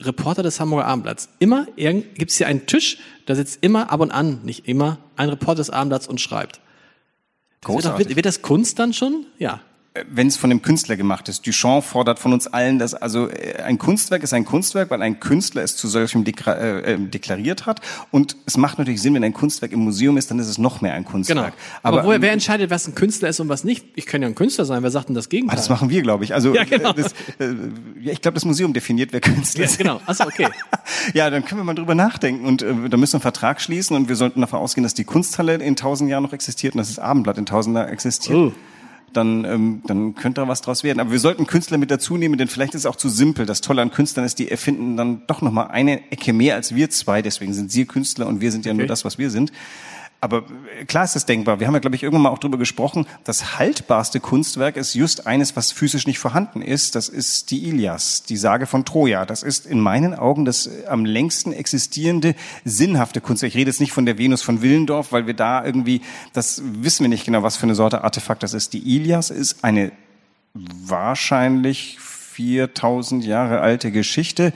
Reporter 0.00 0.42
des 0.42 0.58
Hamburger 0.58 0.86
Abendblatts. 0.86 1.28
Immer 1.38 1.66
gibt 1.76 2.30
es 2.30 2.36
hier 2.36 2.48
einen 2.48 2.66
Tisch, 2.66 2.98
da 3.26 3.34
sitzt 3.34 3.58
immer 3.62 3.92
ab 3.92 4.00
und 4.00 4.10
an, 4.10 4.40
nicht 4.44 4.66
immer, 4.66 4.98
ein 5.16 5.28
Reporter 5.28 5.56
des 5.56 5.70
Abendblatts 5.70 6.08
und 6.08 6.20
schreibt. 6.20 6.60
Das 7.60 7.72
wird, 7.72 7.84
doch, 7.84 7.98
wird, 7.98 8.16
wird 8.16 8.26
das 8.26 8.42
Kunst 8.42 8.78
dann 8.78 8.92
schon? 8.92 9.26
Ja. 9.38 9.60
Wenn 10.10 10.26
es 10.26 10.36
von 10.36 10.50
dem 10.50 10.60
Künstler 10.60 10.96
gemacht 10.96 11.28
ist. 11.28 11.46
Duchamp 11.46 11.84
fordert 11.84 12.18
von 12.18 12.32
uns 12.32 12.48
allen, 12.48 12.80
dass 12.80 12.94
also 12.94 13.28
äh, 13.28 13.62
ein 13.62 13.78
Kunstwerk 13.78 14.24
ist 14.24 14.32
ein 14.32 14.44
Kunstwerk, 14.44 14.90
weil 14.90 15.00
ein 15.02 15.20
Künstler 15.20 15.62
es 15.62 15.76
zu 15.76 15.86
solchem 15.86 16.24
dekra 16.24 16.54
äh, 16.54 16.94
äh, 16.94 16.98
deklariert 16.98 17.64
hat. 17.66 17.80
Und 18.10 18.36
es 18.44 18.56
macht 18.56 18.78
natürlich 18.78 19.00
Sinn, 19.00 19.14
wenn 19.14 19.22
ein 19.22 19.32
Kunstwerk 19.32 19.70
im 19.70 19.80
Museum 19.80 20.16
ist, 20.16 20.32
dann 20.32 20.40
ist 20.40 20.48
es 20.48 20.58
noch 20.58 20.80
mehr 20.80 20.94
ein 20.94 21.04
Genau. 21.04 21.12
Kunstwerk. 21.12 21.54
Aber, 21.84 21.98
Aber, 21.98 22.08
woher, 22.08 22.22
wer 22.22 22.32
entscheidet, 22.32 22.70
was 22.70 22.88
ein 22.88 22.96
Künstler 22.96 23.28
ist 23.28 23.38
und 23.38 23.48
was 23.48 23.62
nicht? 23.62 23.86
Ich 23.94 24.06
kann 24.06 24.20
ja 24.20 24.26
ein 24.26 24.34
Künstler 24.34 24.64
sein. 24.64 24.82
Wer 24.82 24.90
sagt 24.90 25.10
denn 25.10 25.14
das 25.14 25.26
ah, 25.26 25.28
Gegenteil? 25.28 25.56
das 25.56 25.68
machen 25.68 25.90
wir, 25.90 26.02
glaube 26.02 26.24
ich. 26.24 26.34
Also 26.34 26.54
Ja, 26.54 26.64
genau. 26.64 26.90
äh, 26.90 26.94
das, 26.94 27.12
äh, 27.38 27.54
ja, 28.00 28.12
ich 28.12 28.20
glaube, 28.20 28.34
das 28.34 28.44
Museum 28.44 28.72
definiert, 28.72 29.12
wer 29.12 29.20
Künstler 29.20 29.60
ja, 29.60 29.66
ist. 29.70 29.78
genau. 29.78 30.00
Achso, 30.06 30.24
okay. 30.24 30.48
Ja, 31.14 31.30
dann 31.30 31.44
können 31.44 31.60
wir 31.60 31.64
mal 31.64 31.74
drüber 31.74 31.94
nachdenken 31.94 32.46
und 32.46 32.62
äh, 32.62 32.88
da 32.88 32.96
müssen 32.96 33.12
wir 33.12 33.16
einen 33.18 33.22
Vertrag 33.22 33.60
schließen 33.60 33.94
und 33.94 34.08
wir 34.08 34.16
sollten 34.16 34.40
davon 34.40 34.58
ausgehen, 34.58 34.82
dass 34.82 34.94
die 34.94 35.04
Kunsthalle 35.04 35.54
in 35.54 35.76
tausend 35.76 36.10
Jahren 36.10 36.22
noch 36.24 36.32
existiert 36.32 36.74
und 36.74 36.78
dass 36.78 36.88
das 36.88 36.98
Abendblatt 36.98 37.38
in 37.38 37.46
tausend 37.46 37.76
Jahren 37.76 37.90
existiert. 37.90 38.36
Oh. 38.36 38.52
Dann, 39.16 39.44
ähm, 39.44 39.82
dann 39.86 40.14
könnte 40.14 40.40
da 40.40 40.48
was 40.48 40.60
draus 40.60 40.84
werden. 40.84 41.00
Aber 41.00 41.12
wir 41.12 41.18
sollten 41.18 41.46
Künstler 41.46 41.78
mit 41.78 41.90
dazu 41.90 42.16
nehmen, 42.16 42.36
denn 42.38 42.48
vielleicht 42.48 42.74
ist 42.74 42.82
es 42.82 42.86
auch 42.86 42.96
zu 42.96 43.08
simpel. 43.08 43.46
Das 43.46 43.60
Tolle 43.60 43.82
an 43.82 43.90
Künstlern 43.90 44.24
ist, 44.24 44.38
die 44.38 44.50
erfinden 44.50 44.96
dann 44.96 45.22
doch 45.26 45.42
nochmal 45.42 45.68
eine 45.68 46.10
Ecke 46.10 46.32
mehr 46.32 46.54
als 46.54 46.74
wir 46.74 46.90
zwei. 46.90 47.22
Deswegen 47.22 47.54
sind 47.54 47.72
sie 47.72 47.86
Künstler 47.86 48.26
und 48.26 48.40
wir 48.40 48.52
sind 48.52 48.66
ja 48.66 48.72
okay. 48.72 48.78
nur 48.78 48.86
das, 48.86 49.04
was 49.04 49.18
wir 49.18 49.30
sind. 49.30 49.52
Aber 50.24 50.44
äh, 50.80 50.86
klar 50.86 51.04
ist 51.04 51.16
es 51.16 51.26
denkbar. 51.26 51.60
Wir 51.60 51.66
haben 51.66 51.74
ja, 51.74 51.80
glaube 51.80 51.96
ich, 51.96 52.02
irgendwann 52.02 52.22
mal 52.22 52.30
auch 52.30 52.38
darüber 52.38 52.56
gesprochen. 52.56 53.06
Das 53.24 53.58
haltbarste 53.58 54.20
Kunstwerk 54.20 54.78
ist 54.78 54.94
just 54.94 55.26
eines, 55.26 55.54
was 55.54 55.70
physisch 55.70 56.06
nicht 56.06 56.18
vorhanden 56.18 56.62
ist. 56.62 56.94
Das 56.94 57.10
ist 57.10 57.50
die 57.50 57.68
Ilias, 57.68 58.22
die 58.22 58.38
Sage 58.38 58.64
von 58.64 58.86
Troja. 58.86 59.26
Das 59.26 59.42
ist 59.42 59.66
in 59.66 59.80
meinen 59.80 60.14
Augen 60.14 60.46
das 60.46 60.66
äh, 60.66 60.86
am 60.86 61.04
längsten 61.04 61.52
existierende 61.52 62.34
sinnhafte 62.64 63.20
Kunstwerk. 63.20 63.50
Ich 63.52 63.58
rede 63.58 63.70
jetzt 63.70 63.80
nicht 63.80 63.92
von 63.92 64.06
der 64.06 64.16
Venus 64.16 64.40
von 64.40 64.62
Willendorf, 64.62 65.12
weil 65.12 65.26
wir 65.26 65.34
da 65.34 65.62
irgendwie, 65.62 66.00
das 66.32 66.62
wissen 66.64 67.04
wir 67.04 67.10
nicht 67.10 67.26
genau, 67.26 67.42
was 67.42 67.58
für 67.58 67.64
eine 67.64 67.74
Sorte 67.74 68.02
Artefakt 68.02 68.42
das 68.42 68.54
ist. 68.54 68.72
Die 68.72 68.96
Ilias 68.96 69.28
ist 69.28 69.62
eine 69.62 69.92
wahrscheinlich 70.54 71.98
4000 72.00 73.24
Jahre 73.24 73.60
alte 73.60 73.92
Geschichte, 73.92 74.54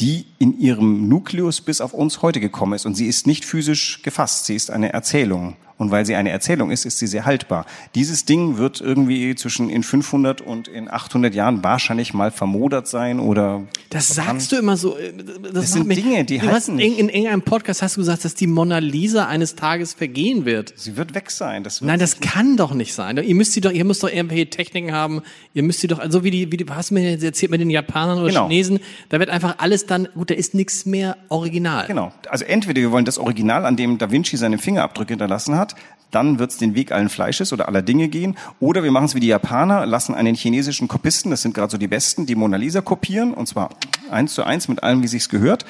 die 0.00 0.26
in 0.38 0.58
ihrem 0.58 1.08
Nukleus 1.08 1.60
bis 1.60 1.80
auf 1.80 1.92
uns 1.92 2.22
heute 2.22 2.40
gekommen 2.40 2.72
ist. 2.72 2.86
Und 2.86 2.94
sie 2.94 3.06
ist 3.06 3.26
nicht 3.26 3.44
physisch 3.44 4.02
gefasst, 4.02 4.46
sie 4.46 4.54
ist 4.54 4.70
eine 4.70 4.92
Erzählung. 4.92 5.56
Und 5.80 5.90
weil 5.90 6.04
sie 6.04 6.14
eine 6.14 6.28
Erzählung 6.28 6.70
ist, 6.70 6.84
ist 6.84 6.98
sie 6.98 7.06
sehr 7.06 7.24
haltbar. 7.24 7.64
Dieses 7.94 8.26
Ding 8.26 8.58
wird 8.58 8.82
irgendwie 8.82 9.34
zwischen 9.34 9.70
in 9.70 9.82
500 9.82 10.42
und 10.42 10.68
in 10.68 10.90
800 10.90 11.34
Jahren 11.34 11.64
wahrscheinlich 11.64 12.12
mal 12.12 12.30
vermodert 12.30 12.86
sein 12.86 13.18
oder. 13.18 13.62
Das 13.88 14.08
sagst 14.08 14.52
du 14.52 14.56
immer 14.56 14.76
so. 14.76 14.98
Äh, 14.98 15.14
das, 15.14 15.52
das 15.54 15.72
sind 15.72 15.86
mich, 15.86 16.02
Dinge, 16.02 16.26
die 16.26 16.36
du 16.36 16.48
hast 16.48 16.68
in, 16.68 16.80
in 16.80 17.08
irgendeinem 17.08 17.40
Podcast 17.40 17.80
hast 17.80 17.96
du 17.96 18.02
gesagt, 18.02 18.26
dass 18.26 18.34
die 18.34 18.46
Mona 18.46 18.76
Lisa 18.76 19.26
eines 19.26 19.56
Tages 19.56 19.94
vergehen 19.94 20.44
wird. 20.44 20.74
Sie 20.76 20.98
wird 20.98 21.14
weg 21.14 21.30
sein. 21.30 21.64
Das 21.64 21.80
wird 21.80 21.86
Nein, 21.86 21.98
das 21.98 22.20
kann 22.20 22.58
doch 22.58 22.74
nicht 22.74 22.92
sein. 22.92 23.16
Ihr 23.16 23.34
müsst 23.34 23.54
sie 23.54 23.62
doch, 23.62 23.72
ihr 23.72 23.86
müsst 23.86 24.02
doch 24.02 24.10
irgendwelche 24.10 24.50
Techniken 24.50 24.92
haben. 24.92 25.22
Ihr 25.54 25.62
müsst 25.62 25.80
sie 25.80 25.86
doch, 25.86 25.98
also 25.98 26.22
wie 26.24 26.30
die, 26.30 26.52
wie 26.52 26.58
die, 26.58 26.66
hast 26.68 26.90
du 26.90 26.94
mir 26.94 27.18
erzählt 27.22 27.50
mit 27.50 27.62
den 27.62 27.70
Japanern 27.70 28.18
oder 28.18 28.28
genau. 28.28 28.48
Chinesen, 28.48 28.80
da 29.08 29.18
wird 29.18 29.30
einfach 29.30 29.54
alles 29.56 29.86
dann, 29.90 30.08
gut, 30.14 30.30
da 30.30 30.34
ist 30.34 30.54
nichts 30.54 30.86
mehr 30.86 31.16
original. 31.28 31.86
Genau. 31.86 32.12
Also 32.28 32.44
entweder 32.44 32.80
wir 32.80 32.92
wollen 32.92 33.04
das 33.04 33.18
Original, 33.18 33.66
an 33.66 33.76
dem 33.76 33.98
Da 33.98 34.10
Vinci 34.10 34.36
seine 34.36 34.58
Fingerabdrücke 34.58 35.12
hinterlassen 35.12 35.56
hat, 35.56 35.74
dann 36.10 36.38
wird 36.38 36.50
es 36.50 36.58
den 36.58 36.74
Weg 36.74 36.92
allen 36.92 37.08
Fleisches 37.08 37.52
oder 37.52 37.68
aller 37.68 37.82
Dinge 37.82 38.08
gehen. 38.08 38.36
Oder 38.58 38.82
wir 38.82 38.90
machen 38.90 39.04
es 39.04 39.14
wie 39.14 39.20
die 39.20 39.28
Japaner, 39.28 39.86
lassen 39.86 40.14
einen 40.14 40.34
chinesischen 40.34 40.88
Kopisten, 40.88 41.30
das 41.30 41.42
sind 41.42 41.54
gerade 41.54 41.70
so 41.70 41.78
die 41.78 41.88
Besten, 41.88 42.26
die 42.26 42.34
Mona 42.34 42.56
Lisa 42.56 42.80
kopieren, 42.80 43.32
und 43.32 43.46
zwar 43.46 43.70
eins 44.10 44.34
zu 44.34 44.42
eins 44.42 44.68
mit 44.68 44.82
allem, 44.82 45.02
wie 45.02 45.08
sich's 45.08 45.28
gehört. 45.28 45.64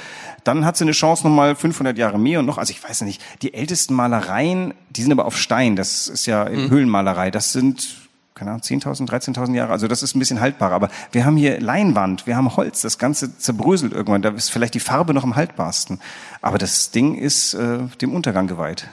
Dann 0.45 0.65
hat 0.65 0.77
sie 0.77 0.85
eine 0.85 0.93
Chance 0.93 1.27
nochmal 1.27 1.55
500 1.55 1.99
Jahre 1.99 2.19
mehr 2.19 2.41
und 2.41 2.47
noch, 2.47 2.59
also 2.59 2.71
ich 2.71 2.83
weiß 2.83 3.03
nicht, 3.03 3.23
die 3.43 3.55
ältesten 3.55 3.95
Malereien, 3.95 4.75
die 4.91 5.03
sind 5.03 5.13
aber 5.13 5.27
auf 5.27 5.37
Stein, 5.37 5.77
das 5.77 6.09
ist 6.09 6.27
ja 6.27 6.47
mhm. 6.47 6.71
Höhlenmalerei, 6.71 7.31
das 7.31 7.53
sind 7.53 8.10
keine 8.41 8.53
Ahnung, 8.53 8.63
10.000, 8.63 9.07
13.000 9.07 9.55
Jahre, 9.55 9.71
also 9.71 9.87
das 9.87 10.03
ist 10.03 10.17
ein 10.17 10.19
bisschen 10.19 10.41
haltbarer. 10.41 10.75
Aber 10.75 10.89
wir 11.13 11.27
haben 11.27 11.37
hier 11.37 11.61
Leinwand, 11.61 12.27
wir 12.27 12.37
haben 12.37 12.57
Holz, 12.57 12.81
das 12.81 12.97
Ganze 12.97 13.37
zerbröselt 13.37 13.93
irgendwann, 13.93 14.23
da 14.23 14.31
ist 14.31 14.51
vielleicht 14.51 14.73
die 14.73 14.81
Farbe 14.81 15.13
noch 15.13 15.25
am 15.25 15.37
haltbarsten. 15.37 16.01
Aber 16.41 16.57
das 16.57 16.91
Ding 16.91 17.17
ist 17.17 17.53
äh, 17.53 17.81
dem 18.01 18.15
Untergang 18.15 18.47
geweiht. 18.47 18.87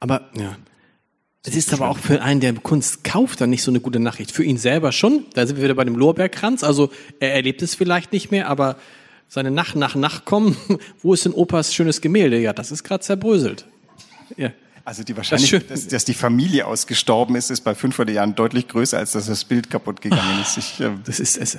Aber 0.00 0.22
ja. 0.36 0.56
Es 1.46 1.54
ist 1.54 1.72
aber 1.72 1.88
auch 1.88 1.98
für 1.98 2.20
einen, 2.20 2.40
der 2.40 2.54
Kunst 2.54 3.04
kauft, 3.04 3.40
dann 3.40 3.50
nicht 3.50 3.62
so 3.62 3.70
eine 3.70 3.78
gute 3.78 4.00
Nachricht. 4.00 4.32
Für 4.32 4.42
ihn 4.42 4.56
selber 4.56 4.90
schon. 4.90 5.26
Da 5.34 5.46
sind 5.46 5.56
wir 5.56 5.64
wieder 5.64 5.74
bei 5.74 5.84
dem 5.84 5.94
Lorbeerkranz. 5.94 6.64
Also 6.64 6.90
er 7.20 7.34
erlebt 7.34 7.62
es 7.62 7.76
vielleicht 7.76 8.12
nicht 8.12 8.32
mehr, 8.32 8.48
aber 8.48 8.76
seine 9.28 9.52
Nacht 9.52 9.76
nach 9.76 9.94
Nacht 9.94 10.24
kommen, 10.24 10.56
wo 11.02 11.14
ist 11.14 11.26
denn 11.26 11.32
Opas 11.32 11.72
schönes 11.72 12.00
Gemälde? 12.00 12.40
Ja, 12.40 12.52
das 12.52 12.72
ist 12.72 12.82
gerade 12.82 13.04
zerbröselt. 13.04 13.66
Ja. 14.36 14.50
Also 14.84 15.02
die 15.02 15.16
Wahrscheinlichkeit, 15.16 15.70
das 15.70 15.82
dass, 15.82 15.88
dass, 15.88 16.04
die 16.04 16.14
Familie 16.14 16.66
ausgestorben 16.66 17.36
ist, 17.36 17.50
ist 17.50 17.62
bei 17.62 17.74
500 17.74 18.14
Jahren 18.14 18.34
deutlich 18.34 18.68
größer, 18.68 18.98
als 18.98 19.12
dass 19.12 19.26
das 19.26 19.44
Bild 19.44 19.70
kaputt 19.70 20.02
gegangen 20.02 20.40
ist. 20.42 20.58
Ich, 20.58 20.80
äh, 20.80 20.90
das 21.04 21.20
ist 21.20 21.38
es. 21.38 21.56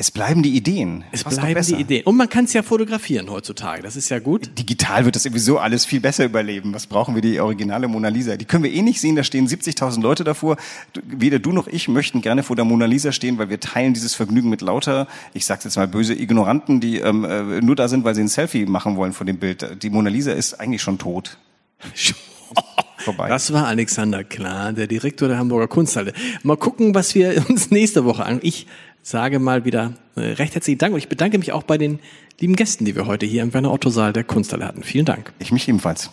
Es 0.00 0.12
bleiben 0.12 0.44
die 0.44 0.54
Ideen. 0.54 1.02
Es 1.10 1.24
bleiben 1.24 1.60
die 1.66 1.74
Ideen. 1.74 2.04
Und 2.04 2.16
man 2.16 2.28
kann 2.28 2.44
es 2.44 2.52
ja 2.52 2.62
fotografieren 2.62 3.28
heutzutage. 3.30 3.82
Das 3.82 3.96
ist 3.96 4.10
ja 4.10 4.20
gut. 4.20 4.48
Digital 4.56 5.04
wird 5.04 5.16
das 5.16 5.24
sowieso 5.24 5.58
alles 5.58 5.84
viel 5.84 5.98
besser 5.98 6.24
überleben. 6.24 6.72
Was 6.72 6.86
brauchen 6.86 7.16
wir 7.16 7.22
die 7.22 7.40
originale 7.40 7.88
Mona 7.88 8.06
Lisa? 8.06 8.36
Die 8.36 8.44
können 8.44 8.62
wir 8.62 8.72
eh 8.72 8.82
nicht 8.82 9.00
sehen. 9.00 9.16
Da 9.16 9.24
stehen 9.24 9.48
70.000 9.48 10.00
Leute 10.00 10.22
davor. 10.22 10.56
Weder 11.04 11.40
du 11.40 11.50
noch 11.50 11.66
ich 11.66 11.88
möchten 11.88 12.20
gerne 12.20 12.44
vor 12.44 12.54
der 12.54 12.64
Mona 12.64 12.84
Lisa 12.84 13.10
stehen, 13.10 13.38
weil 13.38 13.48
wir 13.48 13.58
teilen 13.58 13.92
dieses 13.92 14.14
Vergnügen 14.14 14.50
mit 14.50 14.60
lauter, 14.60 15.08
ich 15.34 15.44
sag's 15.44 15.64
jetzt 15.64 15.76
mal 15.76 15.88
böse 15.88 16.14
Ignoranten, 16.14 16.78
die 16.78 16.98
ähm, 16.98 17.24
äh, 17.24 17.60
nur 17.60 17.74
da 17.74 17.88
sind, 17.88 18.04
weil 18.04 18.14
sie 18.14 18.20
ein 18.20 18.28
Selfie 18.28 18.66
machen 18.66 18.94
wollen 18.94 19.12
von 19.12 19.26
dem 19.26 19.38
Bild. 19.38 19.82
Die 19.82 19.90
Mona 19.90 20.10
Lisa 20.10 20.30
ist 20.30 20.60
eigentlich 20.60 20.82
schon 20.82 20.98
tot. 20.98 21.38
Vorbei. 22.98 23.28
Das 23.28 23.52
war 23.52 23.66
Alexander 23.66 24.24
Klar, 24.24 24.72
der 24.72 24.86
Direktor 24.86 25.28
der 25.28 25.38
Hamburger 25.38 25.68
Kunsthalle. 25.68 26.12
Mal 26.42 26.56
gucken, 26.56 26.94
was 26.94 27.14
wir 27.14 27.44
uns 27.48 27.70
nächste 27.70 28.04
Woche 28.04 28.24
an. 28.24 28.40
Ich 28.42 28.66
sage 29.02 29.38
mal 29.38 29.64
wieder 29.64 29.94
äh, 30.16 30.20
recht 30.20 30.54
herzlichen 30.54 30.78
Dank 30.78 30.92
und 30.92 30.98
ich 30.98 31.08
bedanke 31.08 31.38
mich 31.38 31.52
auch 31.52 31.62
bei 31.62 31.78
den 31.78 32.00
lieben 32.40 32.56
Gästen, 32.56 32.84
die 32.84 32.94
wir 32.96 33.06
heute 33.06 33.26
hier 33.26 33.42
im 33.42 33.54
Werner 33.54 33.72
Otto 33.72 33.90
Saal 33.90 34.12
der 34.12 34.24
Kunsthalle 34.24 34.64
hatten. 34.66 34.82
Vielen 34.82 35.04
Dank. 35.04 35.32
Ich 35.38 35.52
mich 35.52 35.68
ebenfalls. 35.68 36.10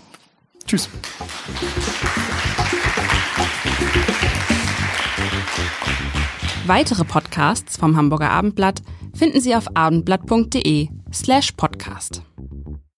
Tschüss. 0.65 0.89
Weitere 6.67 7.04
Podcasts 7.04 7.78
vom 7.78 7.95
Hamburger 7.95 8.32
Abendblatt 8.32 8.82
finden 9.13 9.39
Sie 9.39 9.56
auf 9.56 9.76
abendblatt.de 9.76 10.89
slash 11.13 11.52
podcast. 11.52 12.24